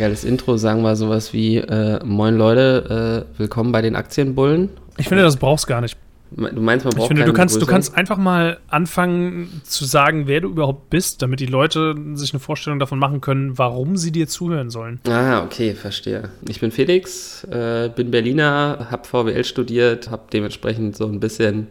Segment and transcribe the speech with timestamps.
[0.00, 4.70] geiles Intro, sagen wir sowas wie äh, Moin Leute, äh, willkommen bei den Aktienbullen.
[4.96, 5.98] Ich finde, das brauchst gar nicht.
[6.30, 7.74] Du meinst, man braucht Ich finde, du kannst, du Begrüßung?
[7.74, 12.40] kannst einfach mal anfangen zu sagen, wer du überhaupt bist, damit die Leute sich eine
[12.40, 15.00] Vorstellung davon machen können, warum sie dir zuhören sollen.
[15.06, 16.30] Ah, okay, verstehe.
[16.48, 21.66] Ich bin Felix, äh, bin Berliner, habe VWL studiert, habe dementsprechend so ein bisschen,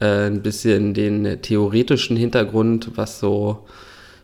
[0.00, 3.66] äh, ein bisschen den theoretischen Hintergrund, was so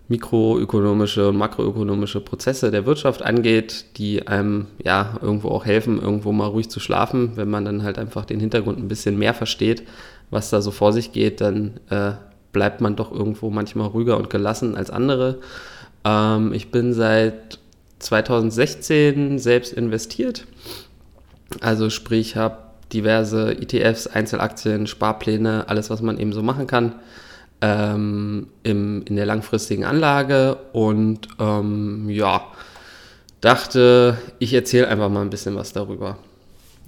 [0.08, 6.46] mikroökonomische und makroökonomische Prozesse der Wirtschaft angeht, die einem ja irgendwo auch helfen, irgendwo mal
[6.46, 7.32] ruhig zu schlafen.
[7.36, 9.84] Wenn man dann halt einfach den Hintergrund ein bisschen mehr versteht,
[10.30, 12.12] was da so vor sich geht, dann äh,
[12.52, 15.40] bleibt man doch irgendwo manchmal ruhiger und gelassen als andere.
[16.05, 17.58] Ähm, ich bin seit
[18.00, 20.46] 2016 selbst investiert.
[21.60, 22.58] Also sprich, habe
[22.92, 26.94] diverse ETFs, Einzelaktien, Sparpläne, alles, was man eben so machen kann
[27.60, 32.46] ähm, im, in der langfristigen Anlage und ähm, ja,
[33.41, 36.19] dachte, ich erzähle einfach mal ein bisschen was darüber.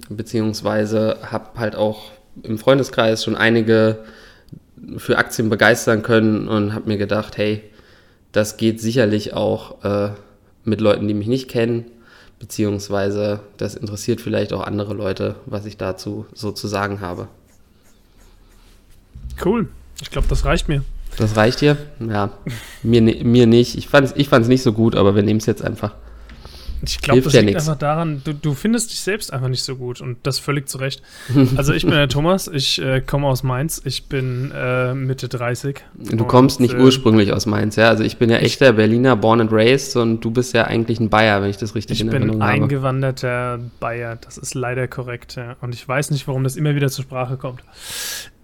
[0.09, 2.11] Beziehungsweise habe halt auch
[2.43, 3.99] im Freundeskreis schon einige
[4.97, 7.63] für Aktien begeistern können und habe mir gedacht, hey,
[8.31, 10.11] das geht sicherlich auch äh,
[10.63, 11.85] mit Leuten, die mich nicht kennen,
[12.39, 17.27] beziehungsweise das interessiert vielleicht auch andere Leute, was ich dazu so zu sagen habe.
[19.43, 19.67] Cool.
[20.01, 20.83] Ich glaube, das reicht mir.
[21.17, 21.77] Das reicht dir?
[21.99, 22.31] Ja,
[22.83, 23.75] mir, mir nicht.
[23.75, 25.95] Ich fand es ich fand's nicht so gut, aber wir nehmen es jetzt einfach.
[26.85, 27.67] Ich glaube, das ja liegt nix.
[27.67, 30.77] einfach daran, du, du findest dich selbst einfach nicht so gut und das völlig zu
[30.77, 31.01] Recht.
[31.55, 35.83] Also ich bin der Thomas, ich äh, komme aus Mainz, ich bin äh, Mitte 30.
[35.95, 37.89] Du kommst nicht äh, ursprünglich aus Mainz, ja?
[37.89, 41.09] Also ich bin ja echter Berliner, born and raised und du bist ja eigentlich ein
[41.09, 42.51] Bayer, wenn ich das richtig Ich in bin Erinnerung habe.
[42.53, 45.55] eingewanderter Bayer, das ist leider korrekt, ja.
[45.61, 47.63] Und ich weiß nicht, warum das immer wieder zur Sprache kommt.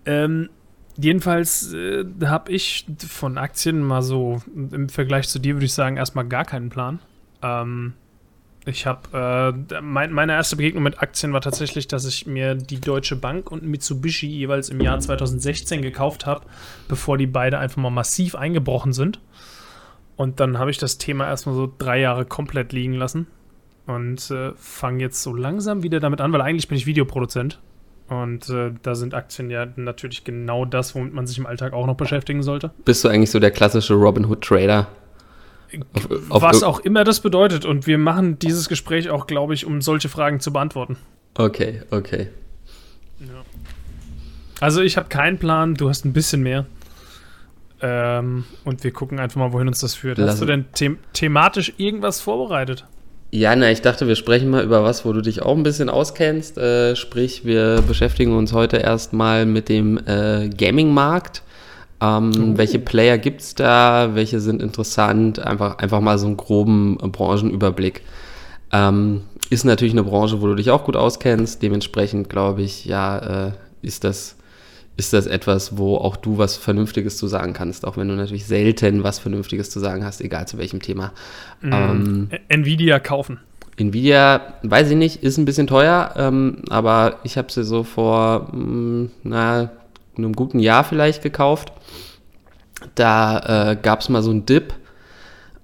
[0.07, 0.49] Ähm,
[0.97, 5.97] jedenfalls äh, habe ich von Aktien mal so, im Vergleich zu dir würde ich sagen,
[5.97, 6.99] erstmal gar keinen Plan.
[7.41, 7.93] Ähm,
[8.65, 12.79] ich habe, äh, mein, meine erste Begegnung mit Aktien war tatsächlich, dass ich mir die
[12.79, 16.45] Deutsche Bank und Mitsubishi jeweils im Jahr 2016 gekauft habe,
[16.87, 19.19] bevor die beide einfach mal massiv eingebrochen sind.
[20.15, 23.27] Und dann habe ich das Thema erstmal so drei Jahre komplett liegen lassen
[23.85, 27.59] und äh, fange jetzt so langsam wieder damit an, weil eigentlich bin ich Videoproduzent.
[28.09, 31.87] Und äh, da sind Aktien ja natürlich genau das, womit man sich im Alltag auch
[31.87, 32.71] noch beschäftigen sollte.
[32.85, 34.87] Bist du eigentlich so der klassische Robin Hood Trader?
[35.93, 37.65] Auf- auf- Was auch immer das bedeutet.
[37.65, 40.97] Und wir machen dieses Gespräch auch, glaube ich, um solche Fragen zu beantworten.
[41.35, 42.27] Okay, okay.
[44.59, 46.65] Also ich habe keinen Plan, du hast ein bisschen mehr.
[47.81, 50.17] Ähm, und wir gucken einfach mal, wohin uns das führt.
[50.17, 52.85] Lass- Hast du denn them thematisch irgendwas vorbereitet?
[53.35, 55.89] Ja, na, ich dachte, wir sprechen mal über was, wo du dich auch ein bisschen
[55.89, 56.59] auskennst.
[56.59, 61.41] Äh, sprich, wir beschäftigen uns heute erstmal mit dem äh, Gaming-Markt.
[61.99, 64.11] Ähm, Welche Player gibt's da?
[64.13, 65.39] Welche sind interessant?
[65.39, 68.03] Einfach, einfach mal so einen groben äh, Branchenüberblick.
[68.71, 71.63] Ähm, ist natürlich eine Branche, wo du dich auch gut auskennst.
[71.63, 73.51] Dementsprechend glaube ich, ja, äh,
[73.81, 74.35] ist das
[74.95, 78.45] ist das etwas, wo auch du was Vernünftiges zu sagen kannst, auch wenn du natürlich
[78.45, 81.11] selten was Vernünftiges zu sagen hast, egal zu welchem Thema.
[81.63, 83.39] Ähm, Ä- Nvidia kaufen.
[83.77, 88.49] Nvidia, weiß ich nicht, ist ein bisschen teuer, ähm, aber ich habe sie so vor
[88.53, 89.71] mh, na,
[90.15, 91.71] einem guten Jahr vielleicht gekauft.
[92.93, 94.75] Da äh, gab es mal so einen Dip.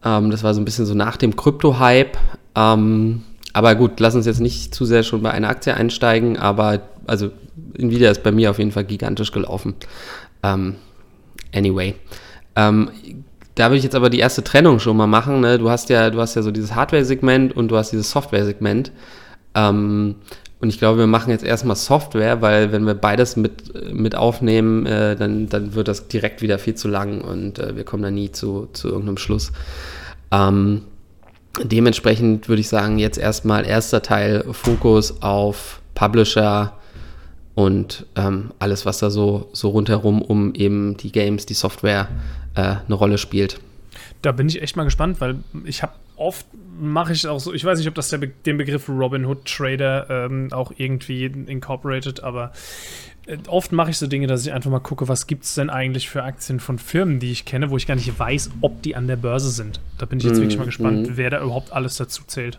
[0.03, 2.17] Ähm, das war so ein bisschen so nach dem Krypto-Hype.
[2.56, 3.23] Ähm,
[3.53, 7.29] aber gut, lass uns jetzt nicht zu sehr schon bei einer Aktie einsteigen, aber also
[7.78, 9.75] Nvidia ist bei mir auf jeden Fall gigantisch gelaufen.
[10.44, 10.75] Ähm,
[11.53, 11.96] anyway.
[12.56, 12.90] Ähm,
[13.56, 15.42] da würde ich jetzt aber die erste Trennung schon mal machen.
[15.42, 15.58] Ne?
[15.59, 18.92] Du hast ja, du hast ja so dieses Hardware-Segment und du hast dieses Software-Segment.
[19.56, 20.16] Ähm,
[20.62, 24.86] und ich glaube, wir machen jetzt erstmal Software, weil wenn wir beides mit, mit aufnehmen,
[24.86, 28.12] äh, dann, dann wird das direkt wieder viel zu lang und äh, wir kommen da
[28.12, 29.53] nie zu, zu irgendeinem Schluss.
[30.31, 30.81] Ähm,
[31.64, 36.74] dementsprechend würde ich sagen, jetzt erstmal erster Teil Fokus auf Publisher
[37.59, 42.08] und ähm, alles, was da so, so rundherum um eben die Games, die Software
[42.56, 43.59] äh, eine Rolle spielt.
[44.22, 46.46] Da bin ich echt mal gespannt, weil ich habe oft
[46.79, 49.44] mache ich auch so, ich weiß nicht, ob das der Be den Begriff Robin Hood
[49.44, 52.53] Trader ähm, auch irgendwie incorporated, aber
[53.28, 55.70] äh, oft mache ich so Dinge, dass ich einfach mal gucke, was gibt es denn
[55.70, 58.96] eigentlich für Aktien von Firmen, die ich kenne, wo ich gar nicht weiß, ob die
[58.96, 59.82] an der Börse sind.
[59.97, 61.17] Da bin ich jetzt Mhm, wirklich mal gespannt, mhm.
[61.17, 62.58] wer da überhaupt alles dazu zählt.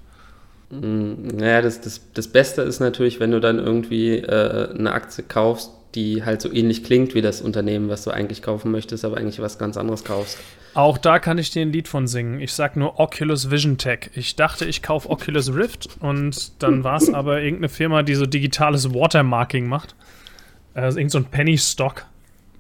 [0.71, 5.73] Naja, das, das, das Beste ist natürlich, wenn du dann irgendwie äh, eine Aktie kaufst,
[5.97, 9.41] die halt so ähnlich klingt wie das Unternehmen, was du eigentlich kaufen möchtest, aber eigentlich
[9.41, 10.39] was ganz anderes kaufst.
[10.75, 12.41] Auch da kann ich dir ein Lied von singen.
[12.41, 14.11] Ich sag nur Oculus Vision Tech.
[14.15, 18.25] Ich dachte, ich kaufe Oculus Rift und dann war es aber irgendeine Firma, die so
[18.25, 19.97] digitales Watermarking macht.
[20.75, 22.07] Also irgend so ein Penny Stock.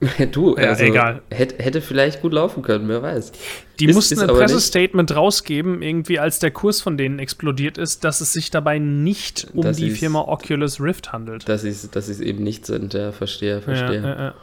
[0.32, 1.22] du, Ja, also, egal.
[1.30, 3.32] Hätte, hätte vielleicht gut laufen können, wer weiß.
[3.78, 4.46] Die Ist- mussten ist ein aber nicht.
[4.52, 9.48] Pressestatement rausgeben, irgendwie als der Kurs von denen explodiert ist, dass es sich dabei nicht
[9.54, 11.48] um Dass die sie's- Firma Oculus Rift handelt.
[11.48, 14.00] Dass sie dass es eben nicht sind, ja, verstehe, verstehe.
[14.02, 14.34] Ja, ja, ja.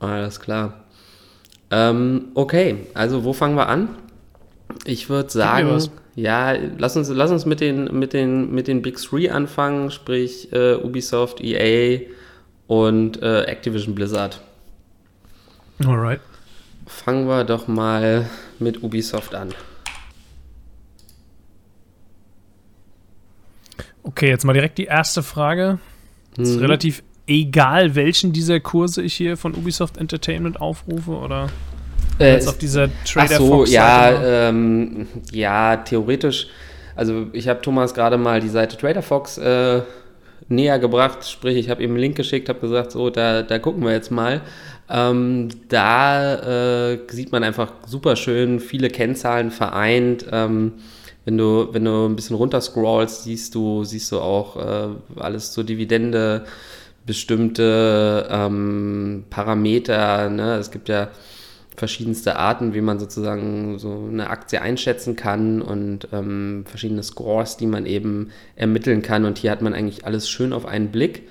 [0.00, 0.84] Alles klar.
[1.70, 3.88] Ähm, okay, also wo fangen wir an?
[4.84, 5.80] Ich würde sagen,
[6.14, 10.52] ja, lass uns, lass uns mit den, mit den, mit den Big Three anfangen, sprich
[10.52, 12.00] äh, Ubisoft, EA
[12.66, 14.40] und äh, Activision Blizzard.
[15.84, 16.20] Alright.
[16.86, 18.28] Fangen wir doch mal
[18.58, 19.52] mit Ubisoft an.
[24.02, 25.78] Okay, jetzt mal direkt die erste Frage.
[26.38, 26.60] Ist Mhm.
[26.60, 31.48] relativ egal, welchen dieser Kurse ich hier von Ubisoft Entertainment aufrufe oder
[32.18, 36.46] Äh, jetzt auf dieser Ach Trader so, Fox ja, ähm, ja, theoretisch.
[36.94, 39.82] Also ich habe Thomas gerade mal die Seite Trader Fox äh,
[40.48, 43.84] näher gebracht, sprich ich habe ihm einen Link geschickt, habe gesagt, so, da, da gucken
[43.84, 44.40] wir jetzt mal.
[44.88, 50.26] Ähm, da äh, sieht man einfach super schön viele Kennzahlen vereint.
[50.30, 50.74] Ähm,
[51.24, 55.64] wenn du, wenn du ein bisschen runterscrollst, siehst du, siehst du auch äh, alles zur
[55.64, 56.44] Dividende,
[57.04, 60.30] bestimmte ähm, Parameter.
[60.30, 60.54] Ne?
[60.54, 61.08] Es gibt ja
[61.76, 67.66] verschiedenste Arten, wie man sozusagen so eine Aktie einschätzen kann und ähm, verschiedene Scores, die
[67.66, 69.24] man eben ermitteln kann.
[69.24, 71.24] Und hier hat man eigentlich alles schön auf einen Blick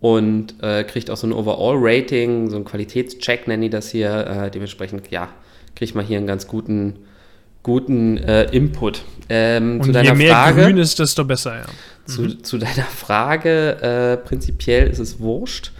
[0.00, 4.26] und äh, kriegt auch so ein Overall-Rating, so ein Qualitätscheck nennen die das hier.
[4.26, 5.28] Äh, dementsprechend, ja,
[5.76, 7.00] kriegt man hier einen ganz guten,
[7.62, 9.02] guten äh, Input.
[9.28, 11.66] Ähm, zu Und je deiner mehr Frage, grün ist, desto besser, ja.
[12.06, 15.72] zu, zu deiner Frage, äh, prinzipiell ist es wurscht.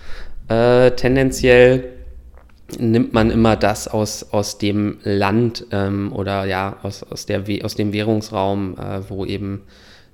[0.49, 1.85] Äh, tendenziell
[2.79, 7.75] nimmt man immer das aus, aus dem Land ähm, oder ja, aus, aus, der, aus
[7.75, 9.63] dem Währungsraum, äh, wo eben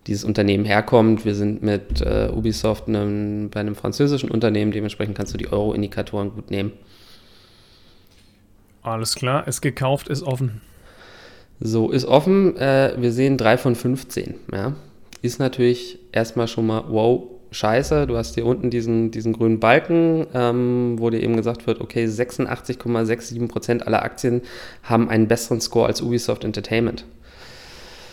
[0.07, 1.25] dieses Unternehmen herkommt.
[1.25, 6.31] Wir sind mit äh, Ubisoft einem, bei einem französischen Unternehmen, dementsprechend kannst du die Euro-Indikatoren
[6.31, 6.73] gut nehmen.
[8.83, 10.61] Alles klar, ist gekauft, ist offen.
[11.59, 12.57] So, ist offen.
[12.57, 14.35] Äh, wir sehen 3 von 15.
[14.53, 14.75] Ja.
[15.23, 18.07] Ist natürlich erstmal schon mal, wow, scheiße.
[18.07, 22.05] Du hast hier unten diesen, diesen grünen Balken, ähm, wo dir eben gesagt wird, okay,
[22.05, 24.43] 86,67% aller Aktien
[24.83, 27.05] haben einen besseren Score als Ubisoft Entertainment.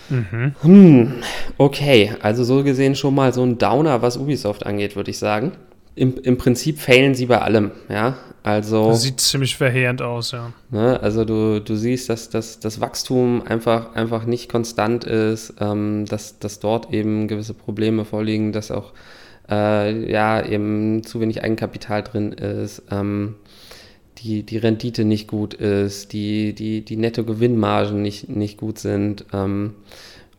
[0.09, 1.13] Hm,
[1.57, 5.53] okay, also so gesehen schon mal so ein Downer, was Ubisoft angeht, würde ich sagen.
[5.95, 8.17] Im, Im Prinzip failen sie bei allem, ja.
[8.43, 8.89] Also.
[8.89, 10.51] Das sieht ziemlich verheerend aus, ja.
[10.69, 10.99] Ne?
[11.01, 16.39] Also du, du siehst, dass, dass das Wachstum einfach, einfach nicht konstant ist, ähm, dass,
[16.39, 18.91] dass dort eben gewisse Probleme vorliegen, dass auch
[19.49, 23.35] äh, ja, eben zu wenig Eigenkapital drin ist, ähm,
[24.23, 29.25] die, die Rendite nicht gut ist, die, die, die Nettogewinnmargen nicht, nicht gut sind.
[29.33, 29.75] Ähm,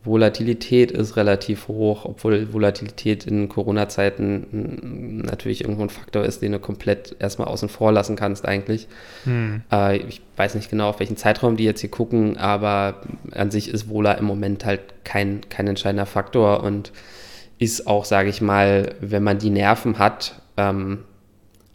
[0.03, 6.59] Volatilität ist relativ hoch, obwohl Volatilität in Corona-Zeiten natürlich irgendwo ein Faktor ist, den du
[6.59, 8.87] komplett erstmal außen vor lassen kannst eigentlich.
[9.23, 9.63] Hm.
[9.71, 13.01] Äh, ich weiß nicht genau, auf welchen Zeitraum die jetzt hier gucken, aber
[13.31, 16.91] an sich ist Vola im Moment halt kein, kein entscheidender Faktor und
[17.57, 20.99] ist auch, sage ich mal, wenn man die Nerven hat ähm,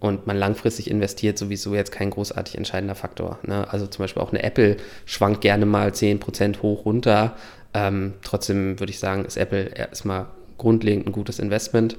[0.01, 3.39] und man langfristig investiert, sowieso jetzt kein großartig entscheidender Faktor.
[3.43, 3.71] Ne?
[3.71, 7.37] Also zum Beispiel auch eine Apple schwankt gerne mal 10% hoch runter.
[7.75, 10.27] Ähm, trotzdem würde ich sagen, ist Apple erstmal
[10.57, 11.97] grundlegend ein gutes Investment.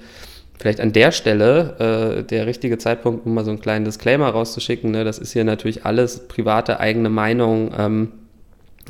[0.59, 4.91] Vielleicht an der Stelle äh, der richtige Zeitpunkt, um mal so einen kleinen Disclaimer rauszuschicken.
[4.91, 5.03] Ne?
[5.03, 7.71] Das ist hier natürlich alles private eigene Meinung.
[7.77, 8.11] Ähm,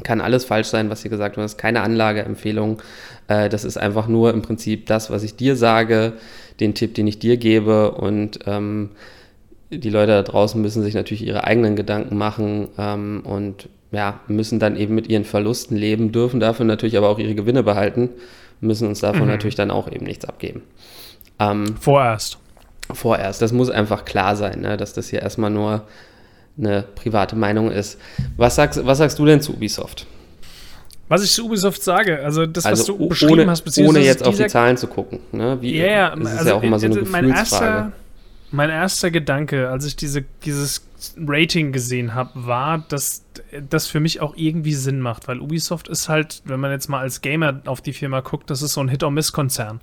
[0.04, 1.44] kann alles falsch sein, was hier gesagt wird.
[1.44, 2.82] Das ist keine Anlageempfehlung.
[3.28, 6.14] Äh, das ist einfach nur im Prinzip das, was ich dir sage,
[6.60, 7.92] den Tipp, den ich dir gebe.
[7.92, 8.92] Und ähm,
[9.70, 14.60] die Leute da draußen müssen sich natürlich ihre eigenen Gedanken machen ähm, und ja, müssen
[14.60, 18.10] dann eben mit ihren Verlusten leben, dürfen dafür natürlich aber auch ihre Gewinne behalten,
[18.62, 19.28] müssen uns davon Mhm.
[19.28, 20.62] natürlich dann auch eben nichts abgeben.
[21.40, 22.38] Ähm, Vorerst.
[22.94, 23.42] vorerst.
[23.42, 24.78] Das muss einfach klar sein, ne?
[24.78, 25.84] dass das hier erstmal nur
[26.58, 28.00] eine private Meinung ist.
[28.38, 30.06] Was sagst, was sagst du denn zu Ubisoft?
[31.08, 34.00] Was ich zu Ubisoft sage, also das, was Also du o- beschrieben ohne, hast, beziehungsweise
[34.00, 35.20] ohne jetzt auf die Zahlen zu gucken.
[35.34, 35.58] Ne?
[35.62, 37.66] Wie, Ja, ja, das ist also ja auch immer so eine äh, mein Gefühlsfrage.
[37.66, 37.92] erster,
[38.52, 40.86] mein erster Gedanke, als ich diese, dieses
[41.18, 43.24] Rating gesehen habe, war, dass
[43.70, 47.00] das für mich auch irgendwie Sinn macht, weil Ubisoft ist halt, wenn man jetzt mal
[47.00, 49.82] als Gamer auf die Firma guckt, das ist so ein Hit-or-Miss-Konzern.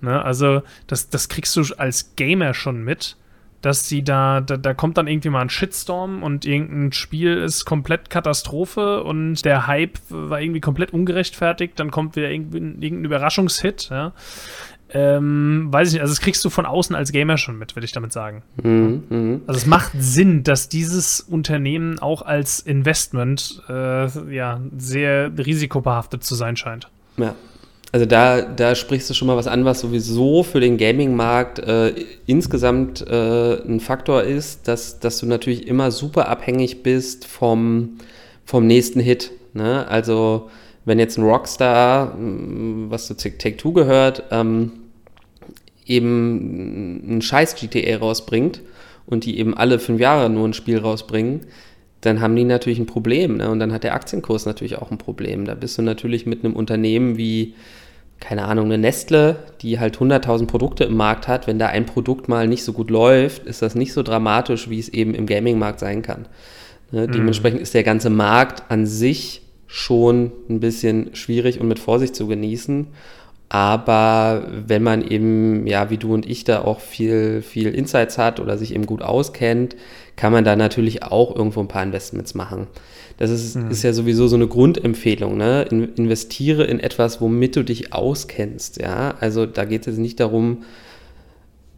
[0.00, 0.20] Ne?
[0.24, 3.16] Also das, das kriegst du als Gamer schon mit,
[3.62, 7.64] dass sie da, da, da kommt dann irgendwie mal ein Shitstorm und irgendein Spiel ist
[7.64, 14.12] komplett Katastrophe und der Hype war irgendwie komplett ungerechtfertigt, dann kommt wieder irgendein Überraschungshit, ja.
[14.88, 17.86] Ähm, weiß ich nicht, also das kriegst du von außen als Gamer schon mit, würde
[17.86, 18.42] ich damit sagen.
[18.62, 19.40] Mhm, mhm.
[19.48, 26.36] Also es macht Sinn, dass dieses Unternehmen auch als Investment äh, ja, sehr risikobehaftet zu
[26.36, 26.88] sein scheint.
[27.16, 27.34] Ja.
[27.92, 31.94] Also da, da sprichst du schon mal was an, was sowieso für den Gaming-Markt äh,
[32.26, 37.98] insgesamt äh, ein Faktor ist, dass, dass du natürlich immer super abhängig bist vom,
[38.44, 39.30] vom nächsten Hit.
[39.54, 39.86] Ne?
[39.88, 40.50] Also
[40.84, 44.72] wenn jetzt ein Rockstar, mm, was zu Take-Two gehört, ähm,
[45.86, 48.60] eben ein scheiß GTA rausbringt
[49.06, 51.46] und die eben alle fünf Jahre nur ein Spiel rausbringen,
[52.06, 53.38] dann haben die natürlich ein Problem.
[53.38, 53.50] Ne?
[53.50, 55.44] Und dann hat der Aktienkurs natürlich auch ein Problem.
[55.44, 57.54] Da bist du natürlich mit einem Unternehmen wie,
[58.20, 61.46] keine Ahnung, eine Nestle, die halt 100.000 Produkte im Markt hat.
[61.46, 64.78] Wenn da ein Produkt mal nicht so gut läuft, ist das nicht so dramatisch, wie
[64.78, 66.26] es eben im Gaming-Markt sein kann.
[66.92, 67.06] Ne?
[67.06, 67.12] Mhm.
[67.12, 72.26] Dementsprechend ist der ganze Markt an sich schon ein bisschen schwierig und mit Vorsicht zu
[72.26, 72.86] genießen.
[73.48, 78.40] Aber wenn man eben, ja, wie du und ich da auch viel, viel Insights hat
[78.40, 79.76] oder sich eben gut auskennt,
[80.16, 82.66] kann man da natürlich auch irgendwo ein paar Investments machen.
[83.18, 83.70] Das ist, mhm.
[83.70, 85.62] ist ja sowieso so eine Grundempfehlung, ne?
[85.70, 89.14] In, investiere in etwas, womit du dich auskennst, ja.
[89.20, 90.64] Also da geht es nicht darum,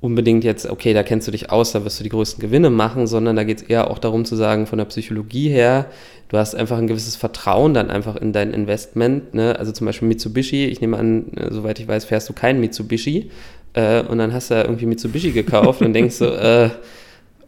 [0.00, 3.06] unbedingt jetzt, okay, da kennst du dich aus, da wirst du die größten Gewinne machen,
[3.06, 5.86] sondern da geht es eher auch darum zu sagen, von der Psychologie her,
[6.28, 9.34] du hast einfach ein gewisses Vertrauen dann einfach in dein Investment.
[9.34, 9.58] Ne?
[9.58, 13.30] Also zum Beispiel Mitsubishi, ich nehme an, äh, soweit ich weiß, fährst du keinen Mitsubishi
[13.74, 16.70] äh, und dann hast du irgendwie Mitsubishi gekauft und denkst so, äh,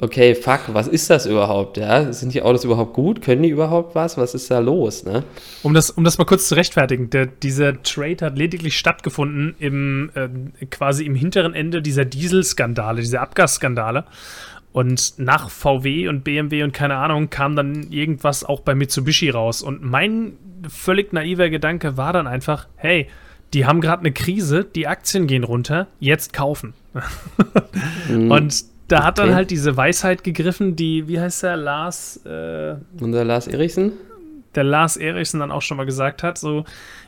[0.01, 1.77] okay, fuck, was ist das überhaupt?
[1.77, 2.13] Ja?
[2.13, 3.23] Sind die Autos überhaupt gut?
[3.23, 4.17] Können die überhaupt was?
[4.17, 5.05] Was ist da los?
[5.05, 5.25] Ne?
[5.63, 10.11] Um, das, um das mal kurz zu rechtfertigen, der, dieser Trade hat lediglich stattgefunden im
[10.15, 14.05] äh, quasi im hinteren Ende dieser Dieselskandale, dieser Abgasskandale.
[14.73, 19.63] Und nach VW und BMW und keine Ahnung kam dann irgendwas auch bei Mitsubishi raus.
[19.63, 20.35] Und mein
[20.69, 23.09] völlig naiver Gedanke war dann einfach, hey,
[23.53, 26.75] die haben gerade eine Krise, die Aktien gehen runter, jetzt kaufen.
[28.09, 28.31] mhm.
[28.31, 32.21] Und da hat dann halt diese Weisheit gegriffen, die, wie heißt der, Lars?
[32.27, 33.93] Äh, Unser Lars Erichsen?
[34.55, 36.65] Der Lars Erichsen dann auch schon mal gesagt hat, so,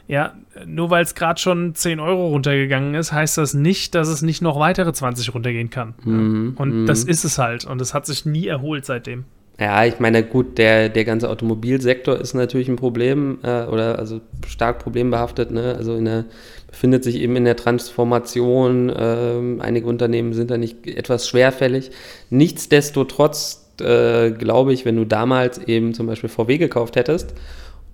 [0.07, 0.35] ja,
[0.65, 4.43] nur weil es gerade schon 10 Euro runtergegangen ist, heißt das nicht, dass es nicht
[4.43, 5.95] noch weitere 20 runtergehen kann.
[6.05, 6.87] Mhm, und mhm.
[6.87, 7.65] das ist es halt.
[7.65, 9.25] Und es hat sich nie erholt seitdem.
[9.59, 14.21] Ja, ich meine, gut, der, der ganze Automobilsektor ist natürlich ein Problem äh, oder also
[14.47, 15.51] stark problembehaftet.
[15.51, 15.75] Ne?
[15.77, 16.25] Also in der,
[16.73, 18.89] befindet sich eben in der Transformation.
[18.89, 21.91] Äh, einige Unternehmen sind da nicht etwas schwerfällig.
[22.31, 27.35] Nichtsdestotrotz äh, glaube ich, wenn du damals eben zum Beispiel VW gekauft hättest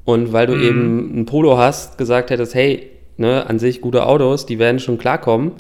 [0.05, 0.63] und weil du mhm.
[0.63, 4.97] eben ein Polo hast, gesagt hättest, hey, ne, an sich gute Autos, die werden schon
[4.97, 5.53] klarkommen.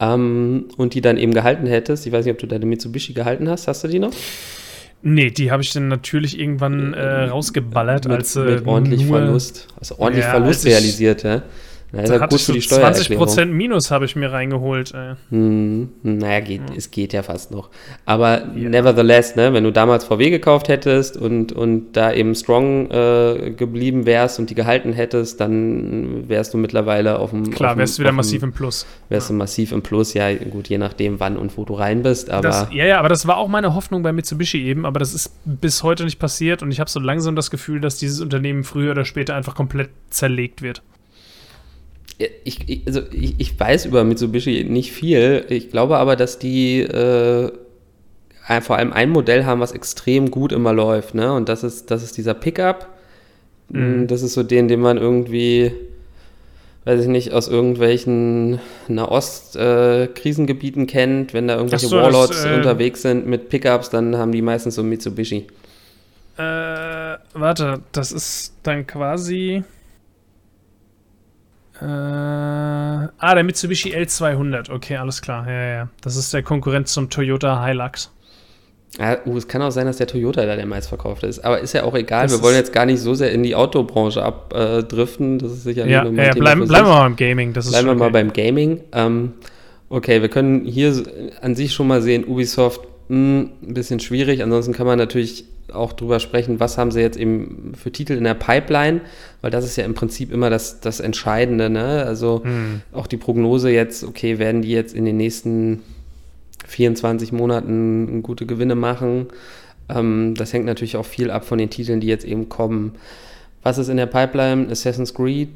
[0.00, 2.04] Ähm, und die dann eben gehalten hättest.
[2.04, 3.68] Ich weiß nicht, ob du deine Mitsubishi gehalten hast.
[3.68, 4.10] Hast du die noch?
[5.02, 9.68] Nee, die habe ich dann natürlich irgendwann äh, rausgeballert, mit, als äh, mit ordentlich Verlust,
[9.78, 11.42] also ordentlich ja, Verlust realisiert, ja.
[11.94, 14.92] Ja, ist ja gut für die so 20% Minus habe ich mir reingeholt.
[15.30, 16.76] Hm, naja, geht, ja.
[16.76, 17.70] es geht ja fast noch.
[18.04, 18.68] Aber ja.
[18.68, 24.06] nevertheless, ne, wenn du damals VW gekauft hättest und, und da eben strong äh, geblieben
[24.06, 27.50] wärst und die gehalten hättest, dann wärst du mittlerweile auf dem.
[27.50, 28.86] Klar, wärst du wieder massiv im Plus.
[29.08, 32.30] Wärst du massiv im Plus, ja, gut, je nachdem, wann und wo du rein bist.
[32.30, 35.14] Aber das, ja, ja, aber das war auch meine Hoffnung bei Mitsubishi eben, aber das
[35.14, 38.64] ist bis heute nicht passiert und ich habe so langsam das Gefühl, dass dieses Unternehmen
[38.64, 40.82] früher oder später einfach komplett zerlegt wird
[42.18, 45.44] ich, also ich, ich, weiß über Mitsubishi nicht viel.
[45.48, 47.50] Ich glaube aber, dass die äh,
[48.60, 51.14] vor allem ein Modell haben, was extrem gut immer läuft.
[51.14, 51.32] Ne?
[51.32, 52.88] Und das ist, das ist dieser Pickup.
[53.70, 54.06] Mhm.
[54.06, 55.72] Das ist so den, den man irgendwie,
[56.84, 61.34] weiß ich nicht, aus irgendwelchen Nahost-Krisengebieten äh, kennt.
[61.34, 64.74] Wenn da irgendwelche so, Warlords das, äh, unterwegs sind mit Pickups, dann haben die meistens
[64.76, 65.46] so Mitsubishi.
[66.36, 66.42] Äh,
[67.32, 69.64] warte, das ist dann quasi.
[71.84, 74.70] Äh, ah, der Mitsubishi L200.
[74.70, 75.46] Okay, alles klar.
[75.46, 75.88] Ja, ja.
[76.00, 78.10] Das ist der Konkurrent zum Toyota Hilux.
[78.98, 81.44] Ja, uh, es kann auch sein, dass der Toyota da der meistverkaufte ist.
[81.44, 82.26] Aber ist ja auch egal.
[82.26, 85.38] Das wir wollen jetzt gar nicht so sehr in die Autobranche abdriften.
[85.38, 87.52] das ist sicher ja, ja, ja bleiben, bleiben wir mal beim Gaming.
[87.52, 88.00] Das bleiben wir okay.
[88.00, 88.80] mal beim Gaming.
[88.92, 89.32] Ähm,
[89.90, 91.02] okay, wir können hier
[91.42, 94.42] an sich schon mal sehen, Ubisoft mh, hm, ein bisschen schwierig.
[94.42, 98.24] Ansonsten kann man natürlich auch drüber sprechen, was haben sie jetzt eben für Titel in
[98.24, 99.00] der Pipeline,
[99.40, 101.70] weil das ist ja im Prinzip immer das, das Entscheidende.
[101.70, 102.04] Ne?
[102.06, 102.82] Also hm.
[102.92, 105.82] auch die Prognose jetzt, okay, werden die jetzt in den nächsten
[106.66, 109.28] 24 Monaten gute Gewinne machen?
[109.88, 112.94] Ähm, das hängt natürlich auch viel ab von den Titeln, die jetzt eben kommen.
[113.62, 114.68] Was ist in der Pipeline?
[114.70, 115.48] Assassin's Creed,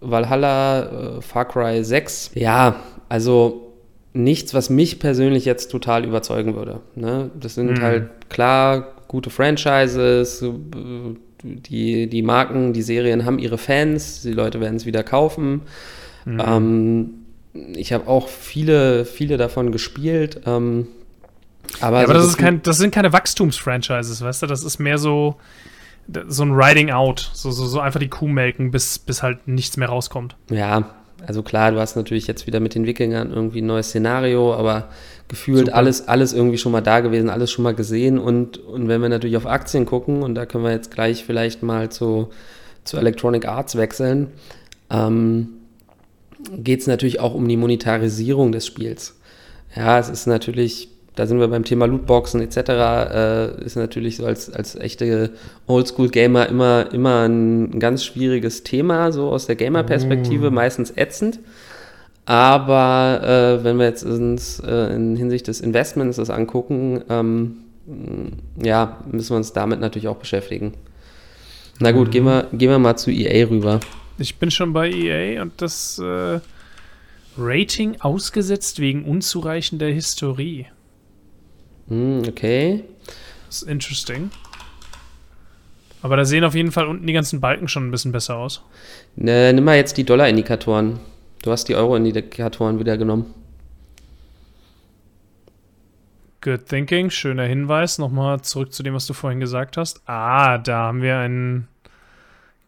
[0.00, 2.32] Valhalla, äh, Far Cry 6.
[2.34, 2.76] Ja,
[3.08, 3.72] also
[4.14, 6.80] nichts, was mich persönlich jetzt total überzeugen würde.
[6.94, 7.30] Ne?
[7.38, 7.82] Das sind mhm.
[7.82, 10.44] halt klar gute Franchises,
[11.44, 15.60] die, die Marken, die Serien haben ihre Fans, die Leute werden es wieder kaufen.
[16.24, 16.42] Mhm.
[16.44, 17.10] Ähm,
[17.76, 20.40] ich habe auch viele, viele davon gespielt.
[20.46, 20.88] Ähm,
[21.80, 24.46] aber, ja, aber das, ist kein, das sind keine Wachstumsfranchises, weißt du?
[24.48, 25.36] Das ist mehr so,
[26.26, 29.76] so ein Riding Out, so, so, so einfach die Kuh melken, bis, bis halt nichts
[29.76, 30.34] mehr rauskommt.
[30.50, 30.90] Ja,
[31.24, 34.88] Also klar, du hast natürlich jetzt wieder mit den Wikingern irgendwie ein neues Szenario, aber
[35.28, 38.18] gefühlt alles, alles irgendwie schon mal da gewesen, alles schon mal gesehen.
[38.18, 41.62] Und, und wenn wir natürlich auf Aktien gucken, und da können wir jetzt gleich vielleicht
[41.62, 42.28] mal zu,
[42.84, 44.28] zu Electronic Arts wechseln,
[44.90, 45.48] ähm,
[46.56, 49.16] geht es natürlich auch um die Monetarisierung des Spiels.
[49.74, 54.26] Ja, es ist natürlich, da sind wir beim Thema Lootboxen etc., äh, ist natürlich so
[54.26, 55.30] als, als echte
[55.66, 60.54] Oldschool-Gamer immer, immer ein, ganz schwieriges Thema, so aus der Gamer-Perspektive, mm.
[60.54, 61.40] meistens ätzend.
[62.26, 67.56] Aber äh, wenn wir jetzt uns äh, in Hinsicht des Investments das angucken, ähm,
[68.62, 70.72] ja, müssen wir uns damit natürlich auch beschäftigen.
[71.80, 72.10] Na gut, mhm.
[72.12, 73.80] gehen, wir, gehen wir mal zu EA rüber.
[74.16, 76.40] Ich bin schon bei EA und das äh,
[77.36, 80.66] Rating ausgesetzt wegen unzureichender Historie.
[81.88, 82.84] Mm, okay.
[83.46, 84.30] Das ist interesting.
[86.00, 88.62] Aber da sehen auf jeden Fall unten die ganzen Balken schon ein bisschen besser aus.
[89.16, 91.00] Ne, nimm mal jetzt die Dollar-Indikatoren.
[91.44, 93.34] Du hast die Euro-Indikatoren wieder genommen.
[96.40, 97.98] Good thinking, schöner Hinweis.
[97.98, 100.00] Nochmal zurück zu dem, was du vorhin gesagt hast.
[100.06, 101.68] Ah, da haben wir ein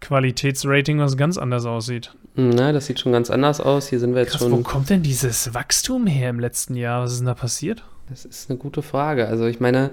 [0.03, 2.15] Qualitätsrating, was ganz anders aussieht.
[2.35, 3.89] Na, das sieht schon ganz anders aus.
[3.89, 4.53] Hier sind wir jetzt Krass, schon.
[4.53, 7.03] Wo kommt denn dieses Wachstum her im letzten Jahr?
[7.03, 7.83] Was ist denn da passiert?
[8.11, 9.27] Das ist eine gute Frage.
[9.27, 9.93] Also ich meine,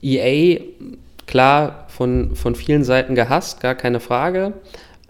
[0.00, 0.62] EA,
[1.26, 4.54] klar, von, von vielen Seiten gehasst, gar keine Frage.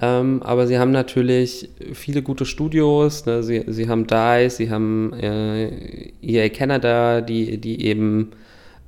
[0.03, 3.25] Ähm, aber sie haben natürlich viele gute Studios.
[3.25, 3.45] Ne?
[3.45, 8.33] Sie, sie haben DICE, sie haben äh, EA Canada, die, die eben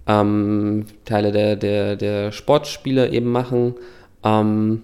[0.09, 3.77] ähm, Teile der, der, der Sportspiele eben machen.
[4.25, 4.83] Ähm,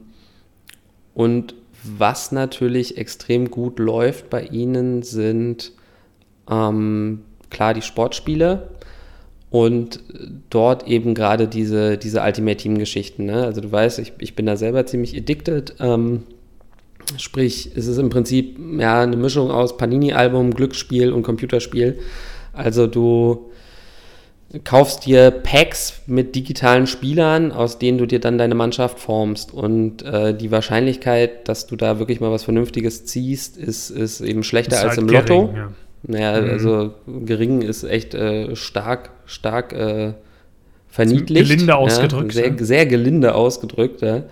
[1.15, 5.73] und was natürlich extrem gut läuft bei ihnen sind
[6.49, 8.69] ähm, klar die Sportspiele
[9.50, 10.00] und
[10.49, 13.26] dort eben gerade diese, diese Ultimate Team-Geschichten.
[13.26, 13.45] Ne?
[13.45, 15.75] Also du weißt, ich, ich bin da selber ziemlich addicted.
[15.80, 16.23] Ähm,
[17.16, 21.99] sprich, es ist im Prinzip ja eine Mischung aus Panini-Album, Glücksspiel und Computerspiel.
[22.52, 23.50] Also du
[24.62, 29.52] kaufst dir Packs mit digitalen Spielern, aus denen du dir dann deine Mannschaft formst.
[29.52, 34.44] Und äh, die Wahrscheinlichkeit, dass du da wirklich mal was Vernünftiges ziehst, ist, ist eben
[34.44, 35.55] schlechter ist als halt im gering, Lotto.
[35.57, 35.68] Ja.
[36.03, 36.51] Naja, mhm.
[36.51, 40.13] also gering ist echt äh, stark, stark äh,
[40.89, 41.49] verniedlicht.
[41.49, 42.35] Gelinde ausgedrückt.
[42.35, 44.23] Ja, sehr, sehr gelinde ausgedrückt, ja.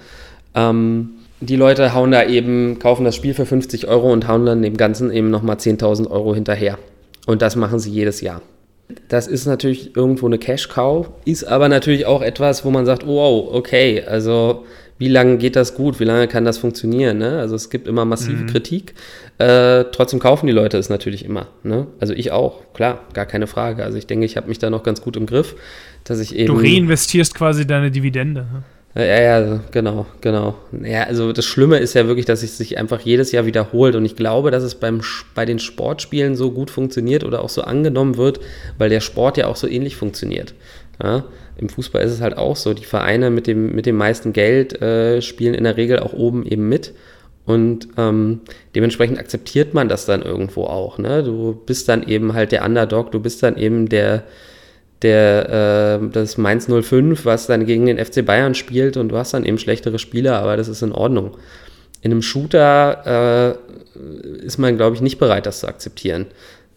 [0.55, 4.63] Ähm, die Leute hauen da eben, kaufen das Spiel für 50 Euro und hauen dann
[4.63, 6.79] dem Ganzen eben nochmal 10.000 Euro hinterher.
[7.27, 8.43] Und das machen sie jedes Jahr.
[9.09, 13.17] Das ist natürlich irgendwo eine Cash-Cow, ist aber natürlich auch etwas, wo man sagt, oh,
[13.17, 14.65] wow, okay, also
[14.99, 17.19] wie lange geht das gut, wie lange kann das funktionieren.
[17.19, 17.39] Ne?
[17.39, 18.47] Also es gibt immer massive mhm.
[18.49, 18.95] Kritik.
[19.39, 21.47] Äh, trotzdem kaufen die Leute es natürlich immer.
[21.63, 21.87] Ne?
[22.01, 23.85] Also ich auch, klar, gar keine Frage.
[23.85, 25.55] Also ich denke, ich habe mich da noch ganz gut im Griff,
[26.05, 26.55] dass ich eben.
[26.55, 28.41] Du reinvestierst quasi deine Dividende.
[28.43, 28.63] Ne?
[28.97, 30.57] Ja, ja, genau, genau.
[30.83, 34.05] Ja, also das Schlimme ist ja wirklich, dass es sich einfach jedes Jahr wiederholt und
[34.05, 35.03] ich glaube, dass es beim,
[35.37, 38.41] bei den Sportspielen so gut funktioniert oder auch so angenommen wird,
[38.77, 40.55] weil der Sport ja auch so ähnlich funktioniert.
[41.03, 41.25] Ja?
[41.57, 44.81] Im Fußball ist es halt auch so, die Vereine mit dem, mit dem meisten Geld
[44.81, 46.95] äh, spielen in der Regel auch oben eben mit
[47.49, 48.43] und ähm,
[48.75, 50.99] dementsprechend akzeptiert man das dann irgendwo auch.
[50.99, 51.23] Ne?
[51.23, 54.25] Du bist dann eben halt der Underdog, du bist dann eben der,
[55.01, 59.33] der äh, das Mainz 05, was dann gegen den FC Bayern spielt und du hast
[59.33, 61.39] dann eben schlechtere Spieler, aber das ist in Ordnung.
[62.03, 63.57] In einem Shooter
[63.97, 66.27] äh, ist man, glaube ich, nicht bereit, das zu akzeptieren.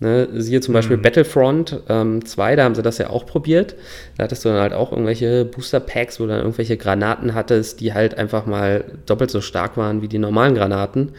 [0.02, 1.04] Ne, siehe zum Beispiel mhm.
[1.04, 3.76] Battlefront 2, ähm, da haben sie das ja auch probiert.
[4.18, 7.94] Da hattest du dann halt auch irgendwelche Booster-Packs, wo du dann irgendwelche Granaten hattest, die
[7.94, 11.12] halt einfach mal doppelt so stark waren wie die normalen Granaten.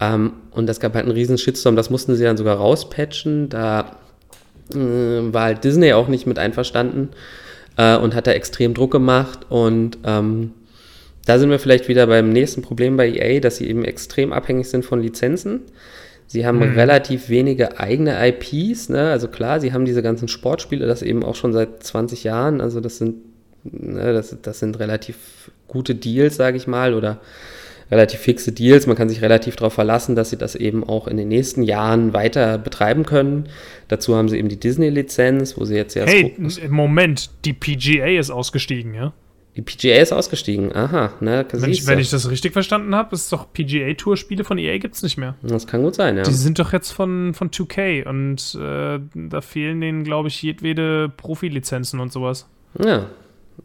[0.00, 3.48] Ähm, und das gab halt einen riesen Shitstorm, das mussten sie dann sogar rauspatchen.
[3.48, 3.96] Da
[4.74, 7.08] äh, war halt Disney auch nicht mit einverstanden
[7.78, 9.46] äh, und hat da extrem Druck gemacht.
[9.48, 10.52] Und ähm,
[11.24, 14.68] da sind wir vielleicht wieder beim nächsten Problem bei EA, dass sie eben extrem abhängig
[14.68, 15.62] sind von Lizenzen.
[16.26, 16.74] Sie haben mhm.
[16.74, 19.10] relativ wenige eigene IPs, ne?
[19.10, 22.80] also klar, sie haben diese ganzen Sportspiele, das eben auch schon seit 20 Jahren, also
[22.80, 23.16] das sind,
[23.62, 27.20] ne, das, das sind relativ gute Deals, sage ich mal, oder
[27.90, 28.86] relativ fixe Deals.
[28.86, 32.12] Man kann sich relativ darauf verlassen, dass sie das eben auch in den nächsten Jahren
[32.12, 33.48] weiter betreiben können.
[33.88, 36.12] Dazu haben sie eben die Disney-Lizenz, wo sie jetzt erst.
[36.12, 36.34] Hey,
[36.68, 39.12] Moment, die PGA ist ausgestiegen, ja?
[39.56, 40.74] Die PGA ist ausgestiegen.
[40.76, 44.76] Aha, ne, wenn ich, wenn ich das richtig verstanden habe, ist doch PGA-Tour-Spiele von EA
[44.76, 45.34] gibt es nicht mehr.
[45.42, 46.24] Das kann gut sein, ja.
[46.24, 51.08] Die sind doch jetzt von, von 2K und äh, da fehlen denen, glaube ich, jedwede
[51.08, 52.46] Profilizenzen und sowas.
[52.78, 53.06] Ja,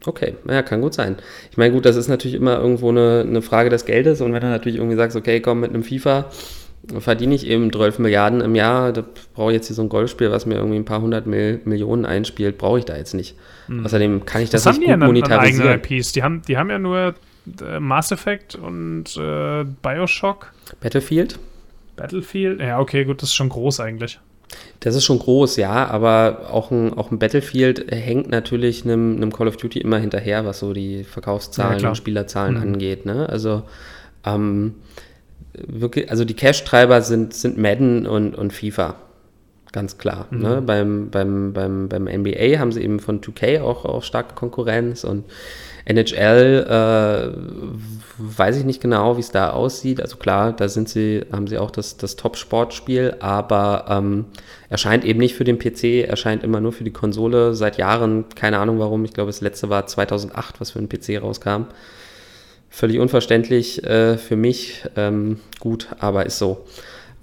[0.06, 0.36] okay.
[0.48, 1.18] Ja, kann gut sein.
[1.52, 4.42] Ich meine, gut, das ist natürlich immer irgendwo eine, eine Frage des Geldes und wenn
[4.42, 6.30] du natürlich irgendwie sagst, okay, komm mit einem FIFA
[7.00, 10.32] verdiene ich eben 12 Milliarden im Jahr, da brauche ich jetzt hier so ein Golfspiel,
[10.32, 13.36] was mir irgendwie ein paar hundert Mil Millionen einspielt, brauche ich da jetzt nicht.
[13.68, 13.86] Mhm.
[13.86, 15.68] Außerdem kann ich das, das nicht gut monetarisieren.
[15.68, 16.12] An eigene IPs?
[16.12, 17.16] Die haben, die haben ja nur
[17.62, 20.52] äh, Mass Effect und äh, Bioshock.
[20.82, 21.40] Battlefield?
[21.96, 22.60] Battlefield?
[22.60, 24.20] Ja, okay, gut, das ist schon groß eigentlich.
[24.82, 29.32] Das ist schon groß, ja, aber auch ein, auch ein Battlefield hängt natürlich einem, einem
[29.32, 32.62] Call of Duty immer hinterher, was so die Verkaufszahlen ja, und Spielerzahlen mhm.
[32.62, 33.06] angeht.
[33.06, 33.30] Ne?
[33.30, 33.64] Also
[34.26, 34.76] ähm,
[35.54, 38.96] wirklich, also die Cash-Treiber sind, sind Madden und, und FIFA.
[39.72, 40.28] Ganz klar.
[40.32, 40.42] Mhm.
[40.42, 40.62] Ne?
[40.62, 45.26] Beim, beim, beim, beim NBA haben sie eben von 2K auch, auch starke Konkurrenz und
[45.86, 47.38] NHL äh,
[48.18, 50.02] weiß ich nicht genau, wie es da aussieht.
[50.02, 54.26] Also klar, da sind sie, haben sie auch das, das Top-Sportspiel, aber ähm,
[54.70, 58.26] erscheint eben nicht für den PC, erscheint immer nur für die Konsole seit Jahren.
[58.36, 59.06] Keine Ahnung warum.
[59.06, 61.66] Ich glaube, das letzte war 2008, was für einen PC rauskam.
[62.74, 64.86] Völlig unverständlich äh, für mich.
[64.96, 66.66] Ähm, gut, aber ist so.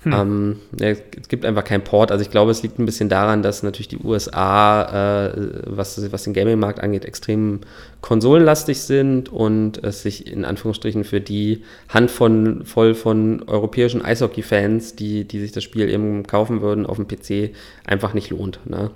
[0.02, 0.12] Hm.
[0.12, 2.12] Ähm, ja, es gibt einfach keinen Port.
[2.12, 5.32] Also ich glaube, es liegt ein bisschen daran, dass natürlich die USA, äh,
[5.64, 7.61] was, was den Gaming-Markt angeht, extrem
[8.02, 15.24] konsolenlastig sind und es sich in Anführungsstrichen für die Handvoll voll von europäischen Eishockey-Fans, die,
[15.24, 17.54] die sich das Spiel eben kaufen würden auf dem PC,
[17.87, 18.61] einfach nicht lohnt.
[18.66, 18.90] Ne?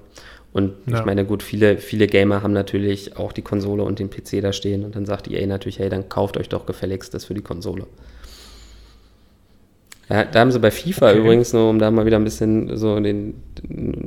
[0.52, 0.98] Und ja.
[0.98, 4.52] ich meine, gut, viele, viele Gamer haben natürlich auch die Konsole und den PC da
[4.52, 7.40] stehen und dann sagt EA natürlich, hey, dann kauft euch doch gefälligst das für die
[7.40, 7.86] Konsole.
[10.10, 11.18] Ja, da haben sie bei FIFA okay.
[11.18, 13.34] übrigens, nur um da mal wieder ein bisschen so den.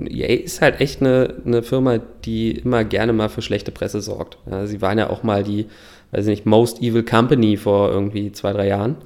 [0.07, 4.37] EA ist halt echt eine, eine Firma, die immer gerne mal für schlechte Presse sorgt.
[4.49, 5.65] Ja, sie waren ja auch mal die,
[6.11, 8.97] weiß ich nicht, Most Evil Company vor irgendwie zwei, drei Jahren.